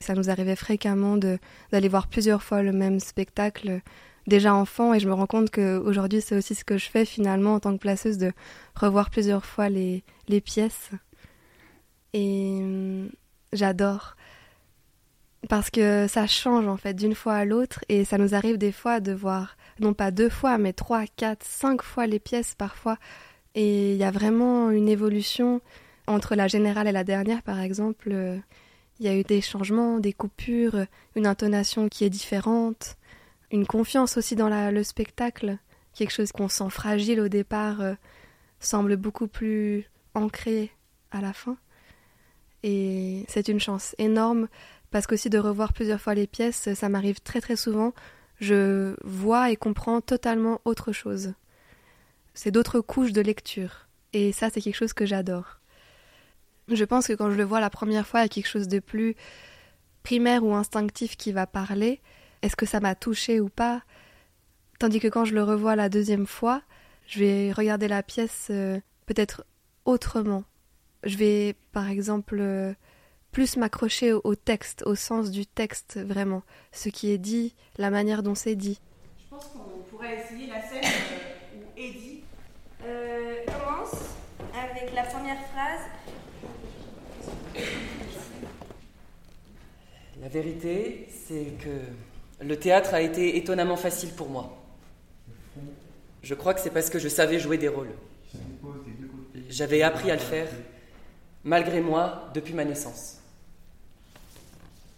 Ça 0.01 0.15
nous 0.15 0.31
arrivait 0.31 0.57
fréquemment 0.57 1.17
d'aller 1.17 1.89
voir 1.89 2.09
plusieurs 2.09 2.43
fois 2.43 2.63
le 2.63 2.73
même 2.73 3.01
spectacle 3.01 3.81
déjà 4.27 4.55
enfant 4.55 4.93
et 4.93 5.01
je 5.01 5.09
me 5.09 5.15
rends 5.15 5.27
compte 5.27 5.51
qu'aujourd'hui 5.51 6.21
c'est 6.21 6.37
aussi 6.37 6.55
ce 6.55 6.65
que 6.65 6.79
je 6.79 6.91
fais 6.91 7.05
finalement 7.05 7.55
en 7.55 7.61
tant 7.61 7.73
que 7.73 7.81
placeuse 7.81 8.19
de 8.19 8.33
revoir 8.75 9.11
plusieurs 9.11 9.45
fois 9.45 9.69
les, 9.69 10.05
les 10.29 10.41
pièces. 10.41 10.91
Et 12.13 12.59
hum, 12.61 13.11
j'adore 13.53 14.17
parce 15.49 15.71
que 15.71 16.07
ça 16.09 16.27
change 16.27 16.67
en 16.67 16.77
fait 16.77 16.95
d'une 16.95 17.15
fois 17.15 17.35
à 17.35 17.45
l'autre 17.45 17.85
et 17.89 18.05
ça 18.05 18.19
nous 18.19 18.35
arrive 18.35 18.59
des 18.59 18.73
fois 18.73 19.01
de 19.01 19.13
voir 19.13 19.57
non 19.79 19.95
pas 19.95 20.11
deux 20.11 20.29
fois 20.29 20.59
mais 20.59 20.73
trois, 20.73 21.05
quatre, 21.17 21.45
cinq 21.45 21.83
fois 21.83 22.07
les 22.07 22.19
pièces 22.19 22.55
parfois 22.55 22.99
et 23.55 23.93
il 23.93 23.97
y 23.97 24.05
a 24.05 24.11
vraiment 24.11 24.71
une 24.71 24.89
évolution 24.89 25.61
entre 26.07 26.35
la 26.35 26.49
générale 26.49 26.89
et 26.89 26.93
la 26.93 27.05
dernière 27.05 27.43
par 27.43 27.61
exemple. 27.61 28.41
Il 28.99 29.07
y 29.07 29.09
a 29.09 29.17
eu 29.17 29.23
des 29.23 29.41
changements, 29.41 29.99
des 29.99 30.13
coupures, 30.13 30.87
une 31.15 31.27
intonation 31.27 31.89
qui 31.89 32.05
est 32.05 32.11
différente, 32.11 32.97
une 33.51 33.67
confiance 33.67 34.17
aussi 34.17 34.37
dans 34.37 34.49
le 34.49 34.83
spectacle, 34.83 35.59
quelque 35.95 36.13
chose 36.13 36.33
qu'on 36.33 36.49
sent 36.49 36.71
fragile 36.71 37.21
au 37.21 37.29
départ 37.29 37.81
euh, 37.81 37.95
semble 38.61 38.97
beaucoup 38.97 39.29
plus 39.29 39.91
ancré 40.15 40.71
à 41.11 41.21
la 41.21 41.33
fin. 41.33 41.57
Et 42.63 43.25
c'est 43.29 43.49
une 43.49 43.61
chance 43.61 43.95
énorme 43.99 44.49
parce 44.91 45.07
qu'aussi 45.07 45.31
de 45.31 45.39
revoir 45.39 45.73
plusieurs 45.73 46.01
fois 46.01 46.15
les 46.15 46.27
pièces, 46.27 46.73
ça 46.75 46.89
m'arrive 46.89 47.21
très 47.21 47.41
très 47.41 47.57
souvent. 47.57 47.93
Je 48.41 48.97
vois 49.05 49.51
et 49.51 49.57
comprends 49.57 50.01
totalement 50.01 50.61
autre 50.65 50.93
chose. 50.93 51.35
C'est 52.35 52.51
d'autres 52.51 52.81
couches 52.81 53.13
de 53.13 53.21
lecture. 53.21 53.87
Et 54.13 54.33
ça, 54.33 54.51
c'est 54.51 54.61
quelque 54.61 54.77
chose 54.77 54.93
que 54.93 55.07
j'adore. 55.07 55.61
Je 56.69 56.85
pense 56.85 57.07
que 57.07 57.13
quand 57.13 57.31
je 57.31 57.37
le 57.37 57.45
vois 57.45 57.61
la 57.61 57.71
première 57.71 58.07
fois, 58.07 58.21
a 58.21 58.29
quelque 58.29 58.49
chose 58.49 58.69
de 58.69 58.81
plus 58.81 59.15
primaire 60.03 60.45
ou 60.45 60.55
instinctif 60.55 61.17
qui 61.17 61.33
va 61.33 61.47
parler. 61.47 62.01
Est-ce 62.43 62.57
que 62.57 62.67
ça 62.67 62.81
m'a 62.81 62.95
touché 62.95 63.41
ou 63.41 63.49
pas? 63.49 63.83
Tandis 64.79 65.01
que 65.01 65.09
quand 65.09 65.25
je 65.25 65.35
le 65.35 65.43
revois 65.43 65.77
la 65.77 65.89
deuxième 65.89 66.27
fois, 66.27 66.63
je 67.07 67.21
vais 67.21 67.53
regarder 67.53 67.89
la 67.89 68.03
pièce 68.03 68.49
euh, 68.51 68.79
peut-être 69.07 69.45
autrement. 69.85 70.45
Je 71.03 71.17
vais, 71.17 71.55
par 71.73 71.89
exemple, 71.89 72.37
euh, 72.41 72.75
plus 73.33 73.57
m'accrocher 73.57 74.13
au, 74.13 74.21
au 74.25 74.35
texte, 74.35 74.83
au 74.87 74.95
sens 74.95 75.31
du 75.31 75.47
texte, 75.47 75.99
vraiment. 75.99 76.43
Ce 76.73 76.89
qui 76.89 77.11
est 77.11 77.19
dit, 77.19 77.55
la 77.79 77.91
manière 77.91 78.23
dont 78.23 78.35
c'est 78.35 78.57
dit. 78.57 78.81
Je 79.19 79.29
pense 79.31 79.47
qu'on 79.47 79.83
pourrait 79.91 80.25
essayer 80.25 80.49
la 80.49 80.63
scène 80.63 80.83
euh, 80.85 81.59
où 81.59 81.81
Eddie. 81.81 82.23
Euh, 82.85 83.35
commence 83.47 83.95
avec 84.55 84.95
la 84.95 85.03
première 85.05 85.41
phrase. 85.49 85.81
La 90.27 90.33
vérité, 90.33 91.07
c'est 91.25 91.53
que 91.63 92.45
le 92.45 92.59
théâtre 92.59 92.95
a 92.95 93.01
été 93.01 93.37
étonnamment 93.37 93.77
facile 93.77 94.09
pour 94.09 94.29
moi. 94.29 94.61
Je 96.25 96.35
crois 96.35 96.53
que 96.53 96.61
c'est 96.61 96.71
parce 96.71 96.91
que 96.91 96.99
je 96.99 97.09
savais 97.09 97.39
jouer 97.39 97.59
des 97.59 97.69
rôles. 97.69 97.93
J'avais 99.49 99.83
appris 99.83 100.11
à 100.11 100.15
le 100.15 100.21
faire, 100.21 100.49
malgré 101.45 101.81
moi, 101.81 102.29
depuis 102.35 102.55
ma 102.55 102.65
naissance. 102.65 103.19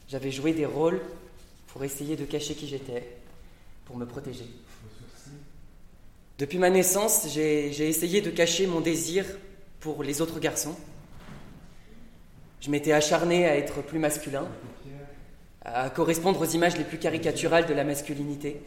J'avais 0.09 0.31
joué 0.31 0.55
des 0.55 0.65
rôles 0.65 1.03
pour 1.67 1.85
essayer 1.85 2.17
de 2.17 2.25
cacher 2.25 2.55
qui 2.55 2.67
j'étais, 2.67 3.07
pour 3.85 3.99
me 3.99 4.07
protéger. 4.07 4.47
Depuis 6.39 6.57
ma 6.57 6.71
naissance, 6.71 7.27
j'ai 7.35 7.87
essayé 7.87 8.23
de 8.23 8.31
cacher 8.31 8.67
mon 8.67 8.81
désir 8.81 9.27
pour 9.81 10.03
les 10.03 10.23
autres 10.23 10.41
garçons. 10.41 10.75
Je 12.63 12.71
m'étais 12.71 12.93
acharné 12.93 13.47
à 13.47 13.59
être 13.59 13.83
plus 13.83 13.99
masculin, 13.99 14.49
à 15.75 15.91
correspondre 15.91 16.41
aux 16.41 16.47
images 16.47 16.77
les 16.77 16.85
plus 16.85 16.99
caricaturales 16.99 17.67
de 17.67 17.75
la 17.75 17.85
masculinité, 17.85 18.63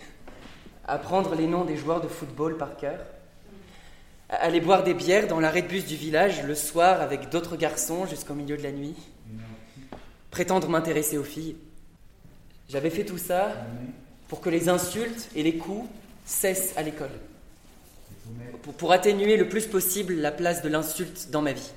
à 0.86 0.98
prendre 0.98 1.36
les 1.36 1.48
noms 1.48 1.66
des 1.66 1.78
joueurs 1.78 2.02
de 2.02 2.08
football 2.08 2.58
par 2.58 2.78
cœur, 2.78 3.00
à 4.30 4.36
aller 4.36 4.62
boire 4.62 4.84
des 4.84 4.94
bières 4.94 5.28
dans 5.28 5.40
l'arrêt 5.40 5.62
de 5.62 5.68
bus 5.68 5.86
du 5.86 5.96
village 5.96 6.44
le 6.44 6.56
soir 6.56 7.02
avec 7.02 7.30
d'autres 7.30 7.58
garçons 7.58 8.06
jusqu'au 8.06 8.34
milieu 8.34 8.58
de 8.58 8.64
la 8.64 8.72
nuit, 8.72 8.96
prétendre 10.32 10.70
m'intéresser 10.70 11.18
aux 11.18 11.24
filles. 11.24 11.56
J'avais 12.70 12.90
fait 12.90 13.06
tout 13.06 13.18
ça 13.18 13.54
pour 14.30 14.40
que 14.40 14.50
les 14.50 14.70
insultes 14.70 15.30
et 15.36 15.44
les 15.44 15.58
coups 15.58 15.90
cessent 16.26 16.74
à 16.78 16.84
l'école, 16.84 17.12
pour, 18.78 18.94
atténuer 18.94 19.36
le 19.36 19.50
plus 19.50 19.68
possible 19.68 20.14
la 20.14 20.32
place 20.32 20.62
de 20.62 20.70
l'insulte 20.70 21.30
dans 21.32 21.42
ma 21.42 21.52
vie. 21.52 21.72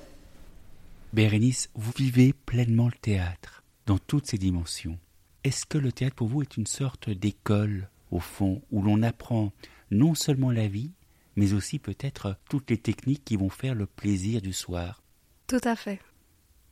Bérénice, 1.11 1.69
vous 1.75 1.91
vivez 1.97 2.33
pleinement 2.45 2.87
le 2.87 2.97
théâtre, 3.01 3.63
dans 3.85 3.97
toutes 3.97 4.27
ses 4.27 4.37
dimensions. 4.37 4.97
Est-ce 5.45 5.67
que 5.67 5.77
le 5.77 5.91
théâtre 5.91 6.15
pour 6.15 6.27
vous 6.27 6.41
est 6.41 6.57
une 6.57 6.65
sorte 6.65 7.11
d'école, 7.11 7.87
au 8.09 8.19
fond, 8.19 8.63
où 8.71 8.81
l'on 8.81 9.03
apprend 9.03 9.53
non 9.91 10.15
seulement 10.15 10.49
la 10.49 10.67
vie, 10.67 10.89
mais 11.35 11.53
aussi 11.53 11.77
peut-être 11.77 12.35
toutes 12.49 12.71
les 12.71 12.79
techniques 12.79 13.23
qui 13.23 13.35
vont 13.35 13.51
faire 13.51 13.75
le 13.75 13.85
plaisir 13.85 14.41
du 14.41 14.53
soir? 14.53 15.03
Tout 15.45 15.61
à 15.63 15.75
fait. 15.75 15.99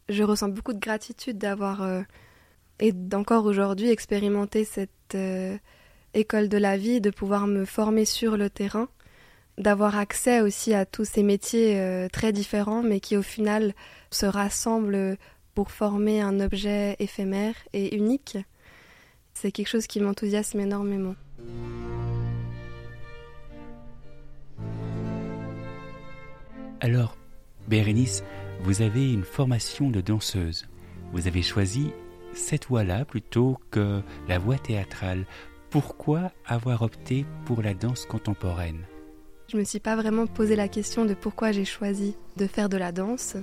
Je 0.10 0.24
ressens 0.24 0.50
beaucoup 0.50 0.74
de 0.74 0.80
gratitude 0.80 1.38
d'avoir, 1.38 1.84
euh, 1.84 2.01
et 2.80 2.94
d'encore 2.94 3.46
aujourd'hui, 3.46 3.92
expérimenté 3.92 4.65
cette 4.65 4.89
euh, 5.13 5.56
école 6.15 6.50
de 6.50 6.58
la 6.58 6.75
vie, 6.75 7.00
de 7.00 7.12
pouvoir 7.12 7.46
me 7.46 7.65
former 7.65 8.06
sur 8.06 8.38
le 8.38 8.50
terrain, 8.50 8.89
d'avoir 9.60 10.00
accès 10.00 10.42
aussi 10.42 10.74
à 10.74 10.88
tous 10.88 11.06
ces 11.06 11.22
métiers 11.22 11.80
euh, 11.80 12.08
très 12.12 12.34
différents, 12.34 12.82
mais 12.82 13.00
qui 13.00 13.18
au 13.18 13.22
final 13.22 13.75
se 14.10 14.25
rassemblent 14.25 15.15
pour 15.53 15.70
former 15.70 16.22
un 16.22 16.39
objet 16.39 16.96
éphémère 16.98 17.53
et 17.74 17.96
unique. 17.96 18.39
C'est 19.34 19.52
quelque 19.52 19.68
chose 19.68 19.88
qui 19.88 20.00
m'enthousiasme 20.00 20.60
énormément. 20.60 21.16
Alors, 26.80 27.18
Bérénice, 27.68 28.24
vous 28.63 28.82
avez 28.82 29.12
une 29.12 29.24
formation 29.24 29.90
de 29.90 30.02
danseuse. 30.02 30.68
Vous 31.13 31.28
avez 31.28 31.42
choisi 31.42 31.92
cette 32.34 32.68
voie-là 32.68 33.06
plutôt 33.06 33.58
que 33.72 34.02
la 34.28 34.40
voie 34.40 34.58
théâtrale. 34.58 35.25
Pourquoi 35.70 36.32
avoir 36.46 36.82
opté 36.82 37.25
pour 37.46 37.62
la 37.62 37.74
danse 37.74 38.06
contemporaine? 38.06 38.86
Je 39.48 39.58
me 39.58 39.63
suis 39.63 39.80
pas 39.80 39.96
vraiment 39.96 40.28
posé 40.28 40.56
la 40.56 40.68
question 40.68 41.06
de 41.06 41.13
pourquoi 41.13 41.52
j'ai 41.52 41.66
choisi 41.66 42.16
de 42.38 42.48
faire 42.48 42.70
de 42.70 42.78
la 42.78 42.92
danse. 42.92 43.38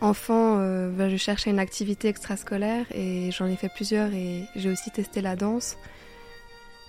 Enfant, 0.00 0.56
euh, 0.58 0.90
ben, 0.90 1.10
je 1.10 1.16
cherchais 1.16 1.50
une 1.50 1.58
activité 1.58 2.08
extrascolaire 2.08 2.86
et 2.94 3.30
j'en 3.32 3.46
ai 3.46 3.56
fait 3.56 3.68
plusieurs 3.68 4.12
et 4.14 4.44
j'ai 4.56 4.70
aussi 4.70 4.90
testé 4.90 5.20
la 5.20 5.36
danse. 5.36 5.76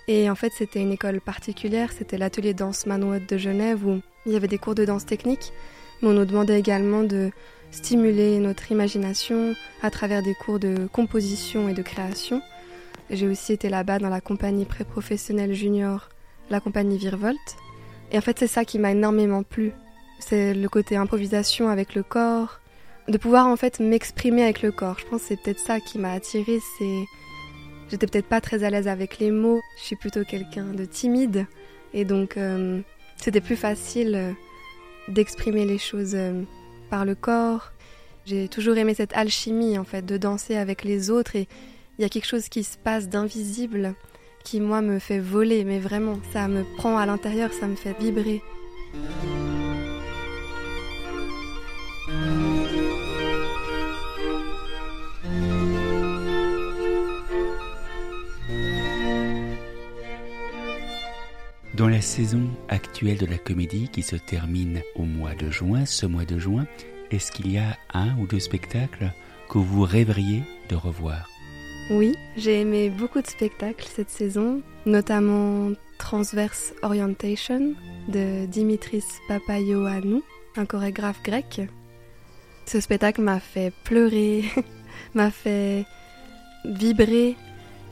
Et 0.08 0.30
en 0.30 0.34
fait, 0.34 0.50
c'était 0.56 0.80
une 0.80 0.92
école 0.92 1.20
particulière, 1.20 1.92
c'était 1.92 2.16
l'atelier 2.16 2.54
danse 2.54 2.86
Manouette 2.86 3.28
de 3.28 3.36
Genève 3.36 3.86
où 3.86 4.00
il 4.24 4.32
y 4.32 4.36
avait 4.36 4.48
des 4.48 4.58
cours 4.58 4.74
de 4.74 4.86
danse 4.86 5.04
technique, 5.04 5.52
mais 6.00 6.08
on 6.08 6.14
nous 6.14 6.24
demandait 6.24 6.58
également 6.58 7.02
de 7.02 7.30
stimuler 7.70 8.38
notre 8.38 8.72
imagination 8.72 9.54
à 9.82 9.90
travers 9.90 10.22
des 10.22 10.34
cours 10.34 10.58
de 10.58 10.88
composition 10.90 11.68
et 11.68 11.74
de 11.74 11.82
création. 11.82 12.40
J'ai 13.10 13.28
aussi 13.28 13.52
été 13.52 13.68
là-bas 13.68 13.98
dans 13.98 14.08
la 14.08 14.22
compagnie 14.22 14.64
pré-professionnelle 14.64 15.52
junior, 15.52 16.08
la 16.48 16.60
compagnie 16.60 16.96
Virvolt. 16.96 17.36
Et 18.10 18.16
en 18.16 18.22
fait, 18.22 18.38
c'est 18.38 18.46
ça 18.46 18.64
qui 18.64 18.78
m'a 18.78 18.92
énormément 18.92 19.42
plu. 19.42 19.72
C'est 20.18 20.54
le 20.54 20.68
côté 20.68 20.96
improvisation 20.96 21.68
avec 21.68 21.94
le 21.94 22.02
corps, 22.02 22.61
de 23.08 23.18
pouvoir 23.18 23.46
en 23.46 23.56
fait 23.56 23.80
m'exprimer 23.80 24.42
avec 24.42 24.62
le 24.62 24.72
corps. 24.72 24.98
Je 24.98 25.06
pense 25.06 25.22
que 25.22 25.28
c'est 25.28 25.42
peut-être 25.42 25.58
ça 25.58 25.80
qui 25.80 25.98
m'a 25.98 26.12
attirée. 26.12 26.60
C'est, 26.78 27.04
j'étais 27.90 28.06
peut-être 28.06 28.28
pas 28.28 28.40
très 28.40 28.64
à 28.64 28.70
l'aise 28.70 28.88
avec 28.88 29.18
les 29.18 29.30
mots. 29.30 29.60
Je 29.78 29.84
suis 29.84 29.96
plutôt 29.96 30.24
quelqu'un 30.24 30.72
de 30.72 30.84
timide, 30.84 31.46
et 31.94 32.04
donc 32.04 32.36
euh, 32.36 32.80
c'était 33.16 33.40
plus 33.40 33.56
facile 33.56 34.14
euh, 34.14 34.32
d'exprimer 35.08 35.64
les 35.64 35.78
choses 35.78 36.14
euh, 36.14 36.42
par 36.90 37.04
le 37.04 37.14
corps. 37.14 37.72
J'ai 38.24 38.48
toujours 38.48 38.76
aimé 38.76 38.94
cette 38.94 39.14
alchimie 39.14 39.78
en 39.78 39.84
fait 39.84 40.04
de 40.06 40.16
danser 40.16 40.56
avec 40.56 40.84
les 40.84 41.10
autres 41.10 41.34
et 41.34 41.48
il 41.98 42.02
y 42.02 42.04
a 42.04 42.08
quelque 42.08 42.26
chose 42.26 42.48
qui 42.48 42.62
se 42.62 42.78
passe 42.78 43.08
d'invisible 43.08 43.94
qui 44.44 44.60
moi 44.60 44.80
me 44.80 44.98
fait 44.98 45.18
voler 45.18 45.64
mais 45.64 45.80
vraiment 45.80 46.18
ça 46.32 46.46
me 46.46 46.62
prend 46.76 46.98
à 46.98 47.06
l'intérieur, 47.06 47.52
ça 47.52 47.66
me 47.66 47.74
fait 47.74 47.98
vibrer. 47.98 48.40
Dans 61.74 61.88
la 61.88 62.02
saison 62.02 62.50
actuelle 62.68 63.16
de 63.16 63.24
la 63.24 63.38
comédie 63.38 63.88
qui 63.88 64.02
se 64.02 64.16
termine 64.16 64.82
au 64.94 65.04
mois 65.04 65.34
de 65.34 65.50
juin, 65.50 65.86
ce 65.86 66.04
mois 66.04 66.26
de 66.26 66.38
juin, 66.38 66.66
est-ce 67.10 67.32
qu'il 67.32 67.50
y 67.50 67.56
a 67.56 67.78
un 67.94 68.14
ou 68.18 68.26
deux 68.26 68.40
spectacles 68.40 69.10
que 69.48 69.56
vous 69.56 69.80
rêveriez 69.80 70.42
de 70.68 70.76
revoir? 70.76 71.30
Oui, 71.90 72.14
j'ai 72.36 72.60
aimé 72.60 72.90
beaucoup 72.90 73.22
de 73.22 73.26
spectacles 73.26 73.86
cette 73.88 74.10
saison, 74.10 74.60
notamment 74.84 75.70
Transverse 75.96 76.74
Orientation 76.82 77.72
de 78.06 78.44
Dimitris 78.44 79.04
Papayoannou, 79.26 80.22
un 80.56 80.66
chorégraphe 80.66 81.22
grec. 81.22 81.62
Ce 82.66 82.80
spectacle 82.80 83.22
m'a 83.22 83.40
fait 83.40 83.72
pleurer, 83.84 84.44
m'a 85.14 85.30
fait 85.30 85.86
vibrer. 86.66 87.34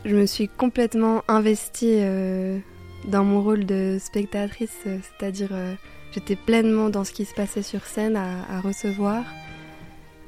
Je 0.05 0.15
me 0.15 0.27
suis 0.27 0.49
complètement 0.49 1.23
investie 1.29 1.97
euh, 2.01 2.59
dans 3.05 3.25
mon 3.25 3.43
rôle 3.43 3.65
de 3.65 3.99
spectatrice, 4.01 4.77
euh, 4.87 4.99
c'est-à-dire 5.03 5.51
euh, 5.53 5.75
j'étais 6.13 6.37
pleinement 6.37 6.91
dans 6.91 7.05
ce 7.05 7.13
qui 7.13 7.25
se 7.25 7.35
passait 7.35 7.63
sur 7.63 7.85
scène 7.85 8.17
à, 8.17 8.61
recevoir. 8.61 9.25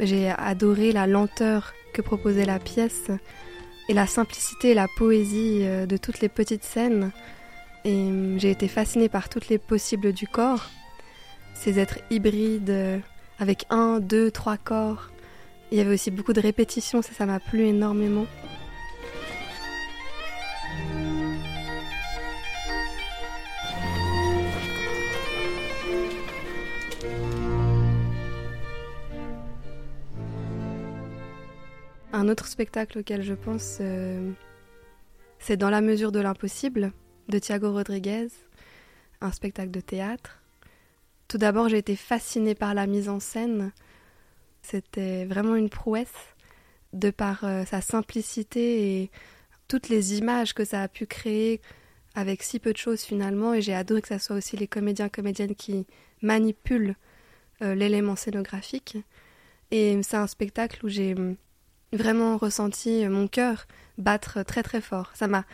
J'ai 0.00 0.30
adoré 0.30 0.92
la 0.92 1.06
lenteur 1.06 1.72
que 1.92 2.02
proposait 2.02 2.46
la 2.46 2.58
pièce, 2.58 3.10
et 3.88 3.94
la 3.94 4.06
simplicité 4.06 4.70
et 4.70 4.74
la 4.74 4.88
poésie 4.96 5.60
euh, 5.62 5.86
de 5.86 5.96
toutes 5.96 6.20
les 6.20 6.28
petites 6.28 6.64
scènes. 6.64 7.10
Et 7.84 8.08
j'ai 8.36 8.50
été 8.50 8.68
fascinée 8.68 9.08
par 9.08 9.28
toutes 9.28 9.48
les 9.48 9.58
possibles 9.58 10.12
du 10.12 10.28
corps, 10.28 10.70
ces 11.54 11.80
êtres 11.80 11.98
hybrides 12.10 13.02
avec 13.40 13.66
un, 13.70 13.98
deux, 13.98 14.30
trois 14.30 14.56
corps. 14.56 15.10
Il 15.72 15.78
y 15.78 15.80
avait 15.80 15.94
aussi 15.94 16.12
beaucoup 16.12 16.32
de 16.32 16.40
répétitions, 16.40 17.02
ça 17.02 17.26
m'a 17.26 17.40
plu 17.40 17.66
énormément. 17.66 18.26
Un 32.22 32.28
autre 32.28 32.46
spectacle 32.46 33.00
auquel 33.00 33.24
je 33.24 33.34
pense, 33.34 33.78
euh, 33.80 34.30
c'est 35.40 35.56
Dans 35.56 35.70
la 35.70 35.80
mesure 35.80 36.12
de 36.12 36.20
l'impossible 36.20 36.92
de 37.28 37.40
Thiago 37.40 37.72
Rodriguez, 37.72 38.28
un 39.20 39.32
spectacle 39.32 39.72
de 39.72 39.80
théâtre. 39.80 40.40
Tout 41.26 41.36
d'abord, 41.36 41.68
j'ai 41.68 41.78
été 41.78 41.96
fascinée 41.96 42.54
par 42.54 42.74
la 42.74 42.86
mise 42.86 43.08
en 43.08 43.18
scène. 43.18 43.72
C'était 44.62 45.24
vraiment 45.24 45.56
une 45.56 45.68
prouesse 45.68 46.36
de 46.92 47.10
par 47.10 47.42
euh, 47.42 47.64
sa 47.64 47.80
simplicité 47.80 49.00
et 49.00 49.10
toutes 49.66 49.88
les 49.88 50.16
images 50.16 50.54
que 50.54 50.64
ça 50.64 50.80
a 50.82 50.86
pu 50.86 51.06
créer 51.06 51.60
avec 52.14 52.44
si 52.44 52.60
peu 52.60 52.72
de 52.72 52.78
choses 52.78 53.00
finalement. 53.02 53.52
Et 53.52 53.62
j'ai 53.62 53.74
adoré 53.74 54.00
que 54.00 54.06
ce 54.06 54.18
soit 54.18 54.36
aussi 54.36 54.56
les 54.56 54.68
comédiens 54.68 55.08
comédiennes 55.08 55.56
qui 55.56 55.88
manipulent 56.22 56.94
euh, 57.62 57.74
l'élément 57.74 58.14
scénographique. 58.14 58.96
Et 59.72 60.00
c'est 60.04 60.18
un 60.18 60.28
spectacle 60.28 60.86
où 60.86 60.88
j'ai 60.88 61.16
vraiment 61.92 62.36
ressenti 62.36 63.06
mon 63.08 63.28
cœur 63.28 63.66
battre 63.98 64.42
très 64.42 64.62
très 64.62 64.80
fort. 64.80 65.10
Ça 65.14 65.28
m'a, 65.28 65.44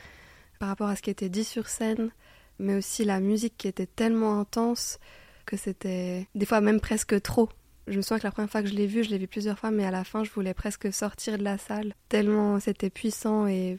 par 0.58 0.68
rapport 0.68 0.88
à 0.88 0.96
ce 0.96 1.02
qui 1.02 1.10
était 1.10 1.28
dit 1.28 1.44
sur 1.44 1.68
scène, 1.68 2.10
mais 2.58 2.76
aussi 2.76 3.04
la 3.04 3.20
musique 3.20 3.56
qui 3.56 3.68
était 3.68 3.86
tellement 3.86 4.40
intense 4.40 4.98
que 5.46 5.56
c'était 5.56 6.26
des 6.34 6.46
fois 6.46 6.60
même 6.60 6.80
presque 6.80 7.20
trop. 7.22 7.48
Je 7.86 7.96
me 7.96 8.02
souviens 8.02 8.18
que 8.18 8.24
la 8.24 8.32
première 8.32 8.50
fois 8.50 8.62
que 8.62 8.68
je 8.68 8.74
l'ai 8.74 8.86
vu, 8.86 9.02
je 9.02 9.10
l'ai 9.10 9.18
vu 9.18 9.26
plusieurs 9.26 9.58
fois, 9.58 9.70
mais 9.70 9.84
à 9.84 9.90
la 9.90 10.04
fin, 10.04 10.22
je 10.22 10.30
voulais 10.30 10.52
presque 10.52 10.92
sortir 10.92 11.38
de 11.38 11.44
la 11.44 11.56
salle, 11.56 11.94
tellement 12.08 12.60
c'était 12.60 12.90
puissant 12.90 13.46
et 13.46 13.78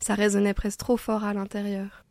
ça 0.00 0.14
résonnait 0.14 0.54
presque 0.54 0.78
trop 0.78 0.96
fort 0.96 1.24
à 1.24 1.34
l'intérieur. 1.34 2.04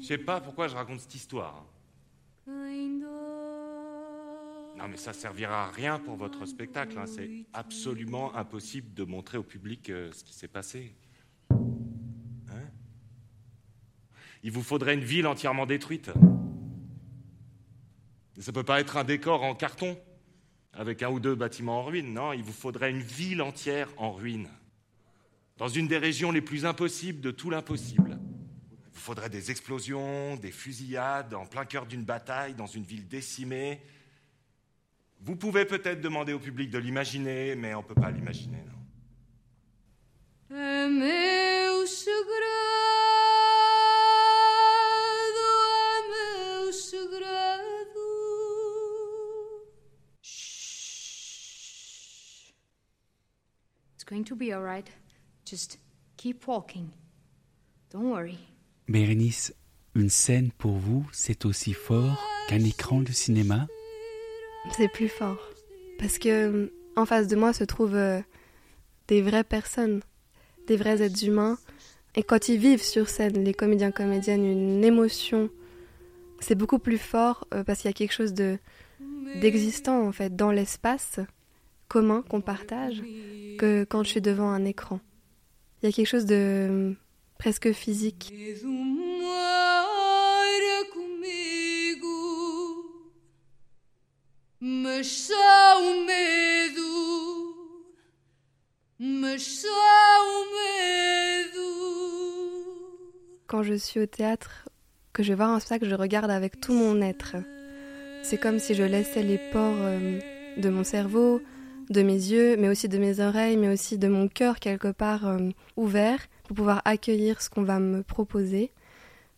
Je 0.00 0.06
sais 0.06 0.18
pas 0.18 0.40
pourquoi 0.40 0.68
je 0.68 0.74
raconte 0.74 1.00
cette 1.00 1.14
histoire. 1.14 1.64
Non, 4.80 4.88
mais 4.88 4.96
ça 4.96 5.12
servira 5.12 5.66
à 5.66 5.70
rien 5.70 5.98
pour 5.98 6.16
votre 6.16 6.46
spectacle. 6.46 6.98
Hein. 6.98 7.04
C'est 7.06 7.28
absolument 7.52 8.34
impossible 8.34 8.94
de 8.94 9.04
montrer 9.04 9.36
au 9.36 9.42
public 9.42 9.90
euh, 9.90 10.10
ce 10.12 10.24
qui 10.24 10.32
s'est 10.32 10.48
passé. 10.48 10.96
Hein? 11.50 12.64
Il 14.42 14.52
vous 14.52 14.62
faudrait 14.62 14.94
une 14.94 15.04
ville 15.04 15.26
entièrement 15.26 15.66
détruite. 15.66 16.10
Ça 18.38 18.52
peut 18.52 18.64
pas 18.64 18.80
être 18.80 18.96
un 18.96 19.04
décor 19.04 19.42
en 19.42 19.54
carton 19.54 19.98
avec 20.72 21.02
un 21.02 21.10
ou 21.10 21.20
deux 21.20 21.34
bâtiments 21.34 21.80
en 21.80 21.84
ruine. 21.84 22.14
Non, 22.14 22.32
il 22.32 22.42
vous 22.42 22.52
faudrait 22.52 22.90
une 22.90 23.02
ville 23.02 23.42
entière 23.42 23.90
en 23.98 24.12
ruine. 24.12 24.48
Dans 25.58 25.68
une 25.68 25.88
des 25.88 25.98
régions 25.98 26.32
les 26.32 26.40
plus 26.40 26.64
impossibles 26.64 27.20
de 27.20 27.30
tout 27.30 27.50
l'impossible. 27.50 28.18
Il 28.70 28.94
vous 28.94 29.00
faudrait 29.00 29.28
des 29.28 29.50
explosions, 29.50 30.36
des 30.36 30.52
fusillades 30.52 31.34
en 31.34 31.44
plein 31.44 31.66
cœur 31.66 31.84
d'une 31.84 32.04
bataille, 32.04 32.54
dans 32.54 32.66
une 32.66 32.84
ville 32.84 33.06
décimée, 33.08 33.82
vous 35.22 35.36
pouvez 35.36 35.64
peut-être 35.64 36.00
demander 36.00 36.32
au 36.32 36.38
public 36.38 36.70
de 36.70 36.78
l'imaginer, 36.78 37.54
mais 37.54 37.74
on 37.74 37.82
ne 37.82 37.86
peut 37.86 37.94
pas 37.94 38.10
l'imaginer, 38.10 38.64
non. 38.66 38.80
It's 53.94 54.04
going 54.04 54.24
to 54.24 54.34
be 54.34 54.52
all 54.52 54.62
right. 54.62 54.88
Just 55.44 55.78
keep 56.16 56.46
walking. 56.48 56.90
Don't 57.90 58.10
worry. 58.10 58.38
Bérénice, 58.88 59.54
une 59.94 60.08
scène 60.08 60.50
pour 60.52 60.78
vous, 60.78 61.08
c'est 61.12 61.44
aussi 61.44 61.74
fort 61.74 62.26
qu'un 62.48 62.64
écran 62.64 63.02
de 63.02 63.12
cinéma 63.12 63.68
c'est 64.76 64.88
plus 64.88 65.08
fort. 65.08 65.38
Parce 65.98 66.18
que 66.18 66.72
en 66.96 67.06
face 67.06 67.26
de 67.26 67.36
moi 67.36 67.52
se 67.52 67.64
trouvent 67.64 67.96
euh, 67.96 68.20
des 69.08 69.22
vraies 69.22 69.44
personnes, 69.44 70.00
des 70.66 70.76
vrais 70.76 71.02
êtres 71.02 71.24
humains. 71.24 71.58
Et 72.16 72.22
quand 72.22 72.48
ils 72.48 72.58
vivent 72.58 72.82
sur 72.82 73.08
scène, 73.08 73.44
les 73.44 73.54
comédiens 73.54 73.90
comédiennes, 73.90 74.44
une 74.44 74.84
émotion, 74.84 75.50
c'est 76.40 76.54
beaucoup 76.54 76.78
plus 76.78 76.98
fort 76.98 77.46
euh, 77.54 77.64
parce 77.64 77.80
qu'il 77.80 77.88
y 77.88 77.94
a 77.94 77.94
quelque 77.94 78.12
chose 78.12 78.34
de 78.34 78.58
d'existant 79.40 80.06
en 80.06 80.10
fait 80.10 80.34
dans 80.34 80.50
l'espace 80.50 81.20
commun 81.86 82.24
qu'on 82.28 82.40
partage 82.40 83.00
que 83.58 83.84
quand 83.84 84.02
je 84.02 84.08
suis 84.08 84.20
devant 84.20 84.48
un 84.48 84.64
écran. 84.64 84.98
Il 85.82 85.86
y 85.86 85.88
a 85.88 85.92
quelque 85.92 86.08
chose 86.08 86.26
de 86.26 86.94
presque 87.38 87.72
physique. 87.72 88.32
Quand 103.46 103.62
je 103.62 103.74
suis 103.74 103.98
au 104.00 104.06
théâtre, 104.06 104.68
que 105.14 105.22
je 105.22 105.32
vois 105.32 105.46
un 105.46 105.58
spectacle, 105.58 105.88
je 105.88 105.94
regarde 105.94 106.30
avec 106.30 106.60
tout 106.60 106.74
mon 106.74 107.00
être. 107.00 107.36
C'est 108.22 108.36
comme 108.36 108.58
si 108.58 108.74
je 108.74 108.82
laissais 108.82 109.22
les 109.22 109.38
pores 109.38 109.74
euh, 109.78 110.20
de 110.58 110.68
mon 110.68 110.84
cerveau, 110.84 111.40
de 111.88 112.02
mes 112.02 112.12
yeux, 112.12 112.58
mais 112.58 112.68
aussi 112.68 112.88
de 112.88 112.98
mes 112.98 113.20
oreilles, 113.20 113.56
mais 113.56 113.72
aussi 113.72 113.96
de 113.96 114.08
mon 114.08 114.28
cœur 114.28 114.58
quelque 114.58 114.92
part 114.92 115.26
euh, 115.26 115.48
ouvert 115.76 116.20
pour 116.44 116.56
pouvoir 116.56 116.82
accueillir 116.84 117.40
ce 117.40 117.48
qu'on 117.48 117.62
va 117.62 117.78
me 117.78 118.02
proposer. 118.02 118.70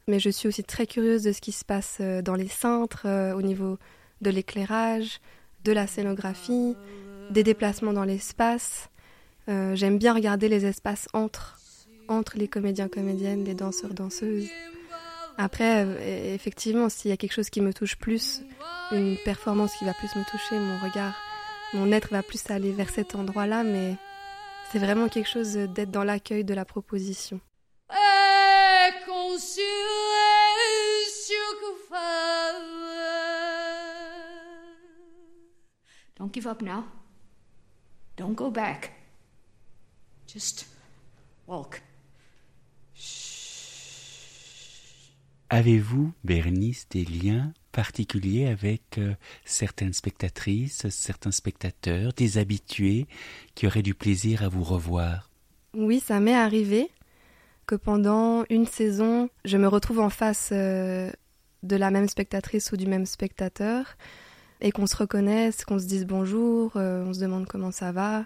Mais 0.09 0.18
je 0.18 0.31
suis 0.31 0.48
aussi 0.48 0.64
très 0.64 0.88
curieuse 0.88 1.22
de 1.22 1.31
ce 1.31 1.40
qui 1.40 1.53
se 1.53 1.64
passe 1.64 1.98
euh, 2.01 2.20
dans 2.20 2.35
les 2.35 2.48
cintres, 2.48 3.07
au 3.37 3.42
niveau 3.42 3.79
de 4.22 4.31
l'éclairage, 4.31 5.20
de 5.64 5.72
la 5.72 5.87
scénographie, 5.87 6.77
des 7.31 7.42
déplacements 7.42 7.92
dans 7.92 8.05
l'espace. 8.05 8.88
Euh, 9.48 9.75
j'aime 9.75 9.98
bien 9.98 10.14
regarder 10.14 10.48
les 10.48 10.66
espaces 10.66 11.09
entre, 11.12 11.59
entre 12.09 12.37
les 12.37 12.48
comédiens, 12.48 12.88
comédiennes, 12.88 13.44
les 13.44 13.55
danseurs, 13.55 13.94
danseuses. 13.94 14.48
Après, 15.38 15.85
euh, 15.85 16.35
effectivement, 16.35 16.88
s'il 16.88 17.11
y 17.11 17.14
a 17.14 17.16
quelque 17.16 17.33
chose 17.33 17.51
qui 17.51 17.61
me 17.61 17.72
touche 17.72 17.96
plus, 17.96 18.42
une 18.90 19.16
performance 19.25 19.72
qui 19.79 19.85
va 19.85 19.94
plus 19.94 20.14
me 20.14 20.25
toucher, 20.31 20.59
mon 20.59 20.79
regard, 20.79 21.16
mon 21.72 21.90
être 21.90 22.09
va 22.11 22.22
plus 22.22 22.42
aller 22.51 22.72
vers 22.72 22.90
cet 22.90 23.14
endroit-là, 23.14 23.64
mais 23.64 23.96
c'est 24.70 24.79
vraiment 24.79 25.09
quelque 25.09 25.29
chose 25.29 25.55
d'être 25.55 25.90
dans 25.90 26.05
l'accueil 26.05 26.44
de 26.44 26.55
la 26.55 26.64
proposition. 26.64 27.40
Don't 36.22 36.32
give 36.32 36.46
up 36.46 36.62
now. 36.62 36.85
Don't 38.16 38.37
go 38.37 38.48
back. 38.48 38.92
Just 40.32 40.68
walk. 41.48 41.82
Avez-vous, 45.50 46.12
Bernice, 46.22 46.87
des 46.90 47.04
liens 47.04 47.52
particuliers 47.72 48.46
avec 48.46 48.98
euh, 48.98 49.14
certaines 49.44 49.92
spectatrices, 49.92 50.88
certains 50.90 51.32
spectateurs, 51.32 52.12
des 52.12 52.38
habitués 52.38 53.08
qui 53.56 53.66
auraient 53.66 53.82
du 53.82 53.94
plaisir 53.94 54.44
à 54.44 54.48
vous 54.48 54.62
revoir? 54.62 55.28
Oui, 55.74 55.98
ça 55.98 56.20
m'est 56.20 56.35
arrivé 56.35 56.88
que 57.66 57.74
pendant 57.74 58.44
une 58.48 58.66
saison, 58.66 59.28
je 59.44 59.56
me 59.56 59.66
retrouve 59.66 59.98
en 59.98 60.11
face 60.11 60.50
euh, 60.52 61.11
de 61.64 61.74
la 61.74 61.90
même 61.90 62.08
spectatrice 62.08 62.70
ou 62.70 62.76
du 62.76 62.87
même 62.87 63.06
spectateur 63.06 63.96
et 64.62 64.70
qu'on 64.70 64.87
se 64.87 64.96
reconnaisse, 64.96 65.64
qu'on 65.64 65.79
se 65.79 65.87
dise 65.87 66.07
bonjour, 66.07 66.72
euh, 66.77 67.05
on 67.05 67.12
se 67.12 67.20
demande 67.20 67.46
comment 67.46 67.72
ça 67.72 67.92
va. 67.92 68.25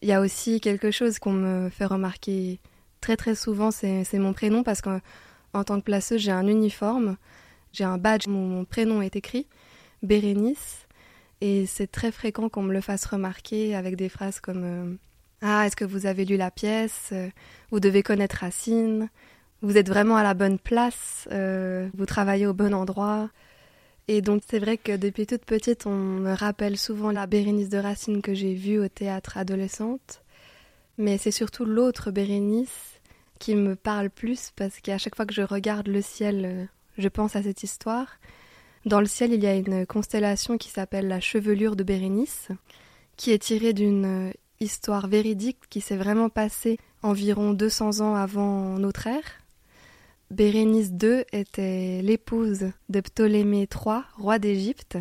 Il 0.00 0.08
y 0.08 0.12
a 0.12 0.20
aussi 0.20 0.60
quelque 0.60 0.90
chose 0.90 1.18
qu'on 1.18 1.32
me 1.32 1.68
fait 1.68 1.84
remarquer 1.84 2.60
très 3.00 3.16
très 3.16 3.34
souvent, 3.34 3.70
c'est 3.72 4.06
mon 4.14 4.32
prénom 4.32 4.62
parce 4.62 4.80
qu'en 4.80 5.00
tant 5.64 5.80
que 5.80 5.84
placeuse, 5.84 6.20
j'ai 6.20 6.30
un 6.30 6.46
uniforme, 6.46 7.16
j'ai 7.72 7.84
un 7.84 7.98
badge 7.98 8.28
où 8.28 8.30
mon 8.30 8.64
prénom 8.64 9.02
est 9.02 9.16
écrit, 9.16 9.46
Bérénice, 10.04 10.86
et 11.40 11.66
c'est 11.66 11.90
très 11.90 12.12
fréquent 12.12 12.48
qu'on 12.48 12.62
me 12.62 12.72
le 12.72 12.80
fasse 12.80 13.04
remarquer 13.04 13.74
avec 13.74 13.96
des 13.96 14.08
phrases 14.08 14.38
comme 14.38 14.62
euh, 14.64 14.94
Ah, 15.40 15.66
est-ce 15.66 15.74
que 15.74 15.84
vous 15.84 16.06
avez 16.06 16.24
lu 16.24 16.36
la 16.36 16.52
pièce? 16.52 17.12
Vous 17.72 17.80
devez 17.80 18.04
connaître 18.04 18.36
Racine. 18.36 19.08
Vous 19.62 19.76
êtes 19.76 19.88
vraiment 19.88 20.16
à 20.16 20.22
la 20.22 20.34
bonne 20.34 20.60
place 20.60 21.28
Vous 21.30 22.06
travaillez 22.06 22.46
au 22.46 22.54
bon 22.54 22.72
endroit 22.72 23.30
Et 24.14 24.20
donc 24.20 24.42
c'est 24.46 24.58
vrai 24.58 24.76
que 24.76 24.94
depuis 24.94 25.26
toute 25.26 25.46
petite, 25.46 25.86
on 25.86 25.94
me 25.96 26.34
rappelle 26.34 26.76
souvent 26.76 27.12
la 27.12 27.26
Bérénice 27.26 27.70
de 27.70 27.78
Racine 27.78 28.20
que 28.20 28.34
j'ai 28.34 28.52
vue 28.52 28.78
au 28.78 28.86
théâtre 28.86 29.38
adolescente. 29.38 30.20
Mais 30.98 31.16
c'est 31.16 31.30
surtout 31.30 31.64
l'autre 31.64 32.10
Bérénice 32.10 33.00
qui 33.38 33.54
me 33.54 33.74
parle 33.74 34.10
plus 34.10 34.52
parce 34.54 34.80
qu'à 34.80 34.98
chaque 34.98 35.16
fois 35.16 35.24
que 35.24 35.32
je 35.32 35.40
regarde 35.40 35.88
le 35.88 36.02
ciel, 36.02 36.44
euh, 36.44 36.64
je 36.98 37.08
pense 37.08 37.36
à 37.36 37.42
cette 37.42 37.62
histoire. 37.62 38.18
Dans 38.84 39.00
le 39.00 39.06
ciel, 39.06 39.32
il 39.32 39.42
y 39.42 39.46
a 39.46 39.54
une 39.54 39.86
constellation 39.86 40.58
qui 40.58 40.68
s'appelle 40.68 41.08
la 41.08 41.20
chevelure 41.20 41.74
de 41.74 41.82
Bérénice, 41.82 42.48
qui 43.16 43.30
est 43.30 43.42
tirée 43.42 43.72
d'une 43.72 44.28
euh, 44.28 44.32
histoire 44.60 45.06
véridique 45.06 45.56
qui 45.70 45.80
s'est 45.80 45.96
vraiment 45.96 46.28
passée 46.28 46.78
environ 47.02 47.54
200 47.54 48.02
ans 48.02 48.14
avant 48.14 48.78
notre 48.78 49.06
ère. 49.06 49.41
Bérénice 50.32 50.92
II 51.02 51.24
était 51.32 52.00
l'épouse 52.02 52.70
de 52.88 53.00
Ptolémée 53.02 53.68
III, 53.70 54.00
roi 54.16 54.38
d'Égypte. 54.38 54.96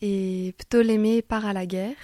Et 0.00 0.54
Ptolémée 0.58 1.22
part 1.22 1.44
à 1.44 1.52
la 1.52 1.66
guerre. 1.66 1.96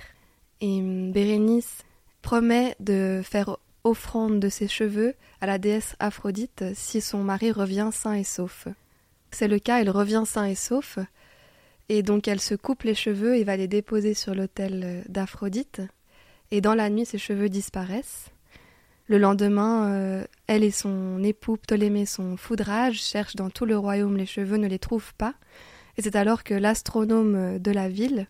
Et 0.61 0.81
Bérénice 0.83 1.85
promet 2.21 2.75
de 2.81 3.21
faire 3.23 3.59
offrande 3.85 4.41
de 4.41 4.49
ses 4.49 4.67
cheveux 4.67 5.15
à 5.41 5.47
la 5.47 5.59
déesse 5.59 5.95
Aphrodite 6.01 6.65
si 6.75 7.01
son 7.01 7.23
mari 7.23 7.53
revient 7.53 7.91
sain 7.93 8.15
et 8.15 8.25
sauf. 8.25 8.67
C'est 9.31 9.47
le 9.47 9.61
cas, 9.61 9.81
elle 9.81 9.91
revient 9.91 10.25
sain 10.27 10.47
et 10.47 10.57
sauf. 10.57 10.99
Et 11.89 12.03
donc 12.03 12.27
elle 12.27 12.41
se 12.41 12.57
coupe 12.57 12.83
les 12.83 12.97
cheveux 12.97 13.37
et 13.37 13.45
va 13.45 13.57
les 13.57 13.69
déposer 13.69 14.15
sur 14.15 14.35
l'autel 14.35 15.05
d'Aphrodite. 15.09 15.83
Et 16.51 16.61
dans 16.61 16.75
la 16.75 16.91
nuit, 16.91 17.07
ses 17.07 17.19
cheveux 17.19 17.49
disparaissent. 17.49 18.33
Le 19.09 19.18
lendemain, 19.18 19.88
euh, 19.88 20.25
elle 20.47 20.64
et 20.64 20.71
son 20.71 21.23
époux 21.23 21.57
Ptolémée 21.57 22.07
sont 22.07 22.37
foudrage, 22.37 23.01
cherchent 23.01 23.37
dans 23.37 23.51
tout 23.51 23.64
le 23.64 23.79
royaume 23.79 24.16
les 24.16 24.27
cheveux, 24.27 24.59
ne 24.59 24.68
les 24.68 24.79
trouvent 24.79 25.14
pas. 25.14 25.35
Et 25.97 26.03
c'est 26.03 26.14
alors 26.14 26.44
que 26.44 26.55
l'astronome 26.55 27.59
de 27.59 27.71
la 27.71 27.88
ville 27.88 28.29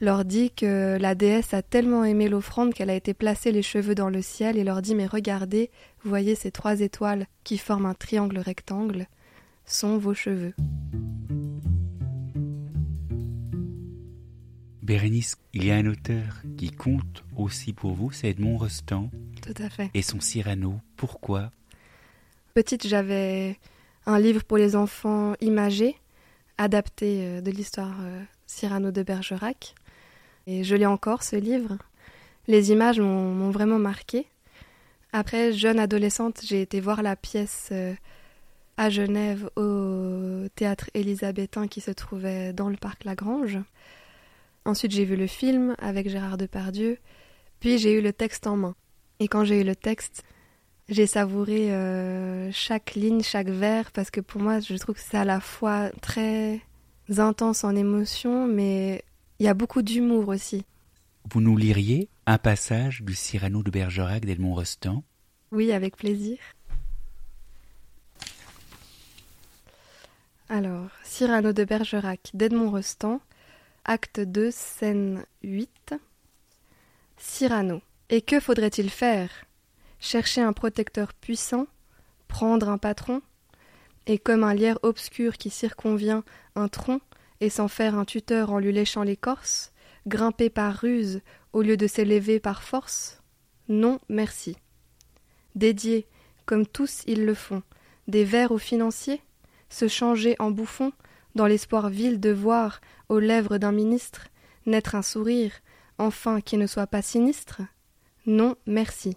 leur 0.00 0.24
dit 0.24 0.50
que 0.50 0.96
la 0.98 1.14
déesse 1.14 1.54
a 1.54 1.62
tellement 1.62 2.04
aimé 2.04 2.28
l'offrande 2.28 2.72
qu'elle 2.72 2.90
a 2.90 2.94
été 2.94 3.14
placer 3.14 3.52
les 3.52 3.62
cheveux 3.62 3.94
dans 3.94 4.10
le 4.10 4.22
ciel 4.22 4.56
et 4.56 4.64
leur 4.64 4.80
dit 4.82 4.94
Mais 4.94 5.06
regardez, 5.06 5.70
voyez 6.04 6.34
ces 6.34 6.50
trois 6.50 6.80
étoiles 6.80 7.26
qui 7.44 7.58
forment 7.58 7.86
un 7.86 7.94
triangle 7.94 8.38
rectangle, 8.38 9.06
sont 9.64 9.98
vos 9.98 10.14
cheveux. 10.14 10.54
Bérénice, 14.88 15.36
il 15.52 15.66
y 15.66 15.70
a 15.70 15.74
un 15.74 15.84
auteur 15.84 16.40
qui 16.56 16.70
compte 16.70 17.22
aussi 17.36 17.74
pour 17.74 17.92
vous, 17.92 18.10
c'est 18.10 18.30
Edmond 18.30 18.56
Rostand. 18.56 19.10
Tout 19.42 19.62
à 19.62 19.68
fait. 19.68 19.90
Et 19.92 20.00
son 20.00 20.18
Cyrano. 20.18 20.80
Pourquoi? 20.96 21.52
Petite, 22.54 22.86
j'avais 22.86 23.58
un 24.06 24.18
livre 24.18 24.44
pour 24.44 24.56
les 24.56 24.76
enfants 24.76 25.34
imagé, 25.42 25.94
adapté 26.56 27.18
euh, 27.20 27.40
de 27.42 27.50
l'histoire 27.50 27.98
euh, 28.00 28.22
Cyrano 28.46 28.90
de 28.90 29.02
Bergerac. 29.02 29.74
Et 30.46 30.64
je 30.64 30.74
l'ai 30.74 30.86
encore, 30.86 31.22
ce 31.22 31.36
livre. 31.36 31.76
Les 32.46 32.70
images 32.70 32.98
m'ont 32.98 33.50
vraiment 33.50 33.78
marqué. 33.78 34.24
Après, 35.12 35.52
jeune 35.52 35.80
adolescente, 35.80 36.40
j'ai 36.42 36.62
été 36.62 36.80
voir 36.80 37.02
la 37.02 37.14
pièce 37.14 37.68
euh, 37.72 37.92
à 38.78 38.88
Genève 38.88 39.50
au 39.54 40.48
théâtre 40.54 40.88
élisabétain 40.94 41.68
qui 41.68 41.82
se 41.82 41.90
trouvait 41.90 42.54
dans 42.54 42.70
le 42.70 42.78
parc 42.78 43.04
Lagrange. 43.04 43.58
Ensuite, 44.68 44.92
j'ai 44.92 45.06
vu 45.06 45.16
le 45.16 45.26
film 45.26 45.74
avec 45.78 46.10
Gérard 46.10 46.36
Depardieu, 46.36 46.98
puis 47.58 47.78
j'ai 47.78 47.94
eu 47.94 48.02
le 48.02 48.12
texte 48.12 48.46
en 48.46 48.54
main. 48.54 48.74
Et 49.18 49.26
quand 49.26 49.42
j'ai 49.42 49.62
eu 49.62 49.64
le 49.64 49.74
texte, 49.74 50.24
j'ai 50.90 51.06
savouré 51.06 51.72
euh, 51.72 52.52
chaque 52.52 52.94
ligne, 52.94 53.22
chaque 53.22 53.48
vers, 53.48 53.90
parce 53.92 54.10
que 54.10 54.20
pour 54.20 54.42
moi, 54.42 54.60
je 54.60 54.74
trouve 54.74 54.96
que 54.96 55.00
c'est 55.00 55.16
à 55.16 55.24
la 55.24 55.40
fois 55.40 55.88
très 56.02 56.60
intense 57.16 57.64
en 57.64 57.74
émotion, 57.74 58.46
mais 58.46 59.02
il 59.38 59.46
y 59.46 59.48
a 59.48 59.54
beaucoup 59.54 59.80
d'humour 59.80 60.28
aussi. 60.28 60.66
Vous 61.32 61.40
nous 61.40 61.56
liriez 61.56 62.10
un 62.26 62.36
passage 62.36 63.00
du 63.00 63.14
Cyrano 63.14 63.62
de 63.62 63.70
Bergerac 63.70 64.26
d'Edmond 64.26 64.52
Rostand? 64.52 65.02
Oui, 65.50 65.72
avec 65.72 65.96
plaisir. 65.96 66.36
Alors, 70.50 70.90
Cyrano 71.04 71.54
de 71.54 71.64
Bergerac 71.64 72.20
d'Edmond 72.34 72.70
Rostand, 72.70 73.22
Acte 73.90 74.20
2, 74.20 74.50
scène 74.50 75.24
8. 75.42 75.94
Cyrano. 77.16 77.80
Et 78.10 78.20
que 78.20 78.38
faudrait-il 78.38 78.90
faire? 78.90 79.30
Chercher 79.98 80.42
un 80.42 80.52
protecteur 80.52 81.14
puissant 81.14 81.66
Prendre 82.28 82.68
un 82.68 82.76
patron? 82.76 83.22
Et 84.06 84.18
comme 84.18 84.44
un 84.44 84.52
lierre 84.52 84.78
obscur 84.82 85.38
qui 85.38 85.48
circonvient 85.48 86.22
un 86.54 86.68
tronc 86.68 87.00
et 87.40 87.48
s'en 87.48 87.66
faire 87.66 87.94
un 87.94 88.04
tuteur 88.04 88.52
en 88.52 88.58
lui 88.58 88.72
léchant 88.72 89.04
l'écorce 89.04 89.72
Grimper 90.06 90.50
par 90.50 90.74
ruse 90.74 91.22
au 91.54 91.62
lieu 91.62 91.78
de 91.78 91.86
s'élever 91.86 92.40
par 92.40 92.62
force? 92.62 93.22
Non, 93.70 94.00
merci. 94.10 94.58
Dédier, 95.54 96.06
comme 96.44 96.66
tous 96.66 97.04
ils 97.06 97.24
le 97.24 97.32
font, 97.32 97.62
des 98.06 98.24
vers 98.24 98.52
aux 98.52 98.58
financiers 98.58 99.22
Se 99.70 99.88
changer 99.88 100.36
en 100.40 100.50
bouffon 100.50 100.92
dans 101.38 101.46
l'espoir 101.46 101.88
vil 101.88 102.18
de 102.18 102.30
voir 102.30 102.80
aux 103.08 103.20
lèvres 103.20 103.58
d'un 103.58 103.70
ministre 103.70 104.26
naître 104.66 104.96
un 104.96 105.02
sourire, 105.02 105.52
enfin 105.96 106.40
qui 106.40 106.56
ne 106.56 106.66
soit 106.66 106.88
pas 106.88 107.00
sinistre? 107.00 107.62
Non, 108.26 108.56
merci. 108.66 109.16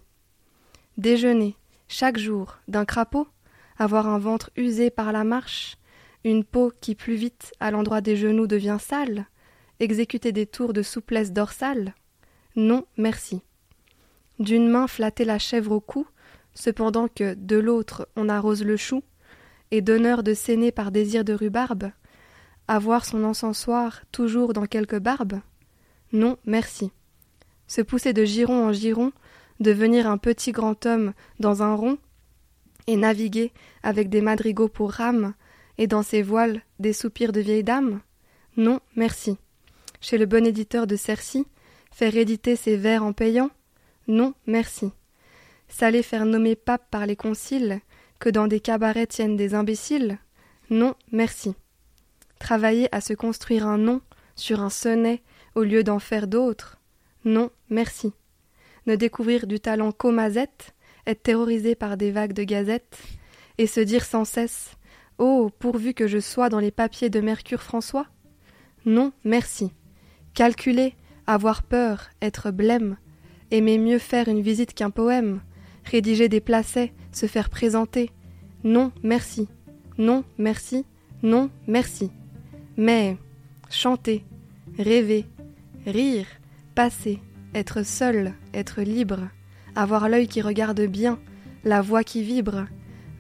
Déjeuner, 0.98 1.56
chaque 1.88 2.20
jour, 2.20 2.60
d'un 2.68 2.86
crapaud, 2.86 3.28
avoir 3.80 4.08
un 4.08 4.20
ventre 4.20 4.52
usé 4.56 4.92
par 4.92 5.12
la 5.12 5.24
marche, 5.24 5.78
une 6.24 6.44
peau 6.44 6.72
qui 6.80 6.94
plus 6.94 7.16
vite 7.16 7.54
à 7.60 7.72
l'endroit 7.72 8.02
des 8.02 8.16
genoux 8.16 8.46
devient 8.46 8.78
sale, 8.80 9.26
exécuter 9.80 10.32
des 10.32 10.46
tours 10.46 10.74
de 10.74 10.84
souplesse 10.84 11.34
dorsale? 11.34 11.96
Non, 12.56 12.86
merci. 12.98 13.42
D'une 14.38 14.70
main 14.70 14.86
flatter 14.86 15.26
la 15.26 15.40
chèvre 15.40 15.72
au 15.72 15.82
cou, 15.82 16.06
cependant 16.54 17.08
que 17.08 17.34
de 17.34 17.58
l'autre 17.58 18.08
on 18.16 18.30
arrose 18.30 18.64
le 18.64 18.78
chou, 18.78 19.02
et 19.72 19.82
d'honneur 19.82 20.22
de 20.22 20.36
saigner 20.36 20.72
par 20.72 20.92
désir 20.92 21.26
de 21.26 21.34
rhubarbe, 21.34 21.90
avoir 22.76 23.04
son 23.04 23.26
encensoir 23.26 24.04
toujours 24.14 24.54
dans 24.54 24.66
quelque 24.66 24.96
barbe 24.96 25.42
Non, 26.14 26.38
merci. 26.46 26.92
Se 27.68 27.82
pousser 27.82 28.14
de 28.14 28.24
giron 28.24 28.66
en 28.66 28.72
giron, 28.72 29.12
devenir 29.60 30.08
un 30.08 30.18
petit 30.18 30.54
grand 30.54 30.86
homme 30.86 31.12
dans 31.38 31.64
un 31.64 31.76
rond, 31.76 31.98
et 32.88 32.96
naviguer 32.96 33.52
avec 33.84 34.08
des 34.08 34.22
madrigaux 34.22 34.70
pour 34.70 34.94
rames, 34.94 35.34
et 35.78 35.88
dans 35.88 36.02
ses 36.02 36.22
voiles 36.22 36.62
des 36.80 36.94
soupirs 36.94 37.34
de 37.34 37.42
vieille 37.42 37.66
dame 37.66 38.00
Non, 38.56 38.80
merci. 38.96 39.38
Chez 40.00 40.18
le 40.18 40.26
bon 40.26 40.46
éditeur 40.46 40.88
de 40.88 40.96
Cercy, 40.96 41.46
faire 41.92 42.16
éditer 42.16 42.56
ses 42.56 42.78
vers 42.78 43.04
en 43.04 43.12
payant 43.12 43.50
Non, 44.08 44.34
merci. 44.48 44.94
S'aller 45.68 46.04
faire 46.04 46.26
nommer 46.26 46.56
pape 46.56 46.90
par 46.90 47.06
les 47.06 47.18
conciles, 47.18 47.82
que 48.20 48.30
dans 48.30 48.48
des 48.48 48.62
cabarets 48.62 49.08
tiennent 49.08 49.36
des 49.36 49.56
imbéciles 49.56 50.20
Non, 50.70 50.96
merci 51.12 51.54
travailler 52.42 52.94
à 52.94 53.00
se 53.02 53.14
construire 53.14 53.66
un 53.66 53.78
nom 53.78 54.02
sur 54.36 54.62
un 54.62 54.70
sonnet 54.70 55.22
au 55.56 55.64
lieu 55.64 55.84
d'en 55.84 56.00
faire 56.00 56.28
d'autres. 56.28 56.80
Non, 57.24 57.50
merci. 57.70 58.14
Ne 58.88 58.96
découvrir 58.96 59.48
du 59.48 59.60
talent 59.60 59.92
qu'au 59.92 60.12
mazette, 60.12 60.74
être 61.06 61.24
terrorisé 61.24 61.76
par 61.76 61.98
des 61.98 62.12
vagues 62.12 62.34
de 62.34 62.44
gazettes, 62.44 62.98
et 63.58 63.68
se 63.68 63.80
dire 63.80 64.06
sans 64.06 64.26
cesse 64.26 64.72
Oh, 65.18 65.52
pourvu 65.60 65.94
que 65.94 66.08
je 66.08 66.20
sois 66.20 66.50
dans 66.50 66.60
les 66.60 66.72
papiers 66.72 67.10
de 67.10 67.22
Mercure 67.22 67.62
François 67.62 68.08
Non, 68.86 69.12
merci. 69.24 69.72
Calculer, 70.34 70.96
avoir 71.28 71.62
peur, 71.62 72.10
être 72.22 72.50
blême, 72.50 72.98
aimer 73.52 73.78
mieux 73.78 74.00
faire 74.00 74.30
une 74.30 74.42
visite 74.42 74.74
qu'un 74.74 74.90
poème, 74.90 75.42
rédiger 75.84 76.28
des 76.28 76.42
placets, 76.42 76.94
se 77.12 77.28
faire 77.28 77.50
présenter. 77.50 78.10
Non, 78.64 78.92
merci. 79.04 79.48
Non, 79.98 80.24
merci. 80.38 80.86
Non, 81.22 81.52
merci. 81.68 82.12
Mais 82.82 83.16
chanter, 83.70 84.26
rêver, 84.80 85.28
rire, 85.86 86.26
passer, 86.74 87.20
être 87.54 87.86
seul, 87.86 88.34
être 88.56 88.82
libre, 88.82 89.20
avoir 89.76 90.10
l'œil 90.10 90.28
qui 90.28 90.42
regarde 90.42 90.82
bien, 90.82 91.20
la 91.64 91.84
voix 91.84 92.04
qui 92.04 92.24
vibre, 92.24 92.66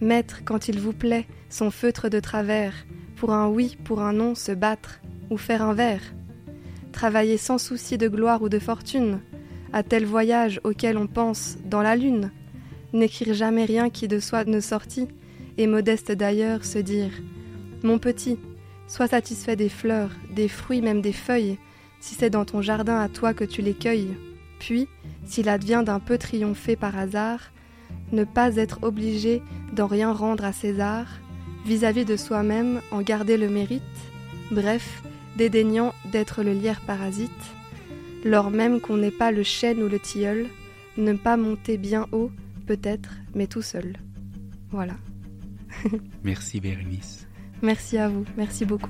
mettre, 0.01 0.43
quand 0.45 0.67
il 0.67 0.79
vous 0.79 0.93
plaît, 0.93 1.27
son 1.51 1.69
feutre 1.69 2.09
de 2.09 2.19
travers, 2.19 2.73
pour 3.17 3.33
un 3.33 3.49
oui, 3.49 3.77
pour 3.83 4.01
un 4.01 4.13
non, 4.13 4.33
se 4.33 4.51
battre, 4.51 4.99
ou 5.29 5.37
faire 5.37 5.61
un 5.61 5.75
vers, 5.75 6.01
travailler 6.91 7.37
sans 7.37 7.59
souci 7.59 7.99
de 7.99 8.07
gloire 8.07 8.41
ou 8.41 8.49
de 8.49 8.57
fortune, 8.57 9.19
à 9.73 9.83
tel 9.83 10.05
voyage 10.05 10.59
auquel 10.63 10.97
on 10.97 11.05
pense 11.05 11.59
dans 11.65 11.83
la 11.83 11.95
lune, 11.95 12.31
n'écrire 12.93 13.35
jamais 13.35 13.65
rien 13.65 13.91
qui 13.91 14.07
de 14.07 14.19
soi 14.19 14.43
ne 14.43 14.59
sortit, 14.59 15.07
et 15.59 15.67
modeste 15.67 16.11
d'ailleurs 16.11 16.65
se 16.65 16.79
dire 16.79 17.11
Mon 17.83 17.99
petit, 17.99 18.39
Sois 18.91 19.07
satisfait 19.07 19.55
des 19.55 19.69
fleurs, 19.69 20.11
des 20.35 20.49
fruits, 20.49 20.81
même 20.81 21.01
des 21.01 21.13
feuilles, 21.13 21.57
si 22.01 22.13
c'est 22.13 22.29
dans 22.29 22.43
ton 22.43 22.61
jardin 22.61 22.99
à 22.99 23.07
toi 23.07 23.33
que 23.33 23.45
tu 23.45 23.61
les 23.61 23.73
cueilles. 23.73 24.17
Puis, 24.59 24.89
s'il 25.23 25.47
advient 25.47 25.81
d'un 25.85 26.01
peu 26.01 26.17
triompher 26.17 26.75
par 26.75 26.97
hasard, 26.97 27.39
ne 28.11 28.25
pas 28.25 28.57
être 28.57 28.83
obligé 28.83 29.41
d'en 29.71 29.87
rien 29.87 30.11
rendre 30.11 30.43
à 30.43 30.51
César, 30.51 31.07
vis-à-vis 31.65 32.03
de 32.03 32.17
soi-même 32.17 32.81
en 32.91 33.01
garder 33.01 33.37
le 33.37 33.47
mérite, 33.47 33.81
bref, 34.51 35.03
dédaignant 35.37 35.93
d'être 36.11 36.43
le 36.43 36.51
lierre 36.51 36.81
parasite, 36.81 37.31
lors 38.25 38.51
même 38.51 38.81
qu'on 38.81 38.97
n'est 38.97 39.09
pas 39.09 39.31
le 39.31 39.43
chêne 39.43 39.81
ou 39.81 39.87
le 39.87 39.99
tilleul, 39.99 40.47
ne 40.97 41.13
pas 41.13 41.37
monter 41.37 41.77
bien 41.77 42.07
haut, 42.11 42.29
peut-être, 42.67 43.11
mais 43.35 43.47
tout 43.47 43.61
seul. 43.61 43.95
Voilà. 44.69 44.97
Merci 46.25 46.59
Bérénice. 46.59 47.25
Merci 47.61 47.97
à 47.97 48.09
vous, 48.09 48.25
merci 48.37 48.65
beaucoup. 48.65 48.89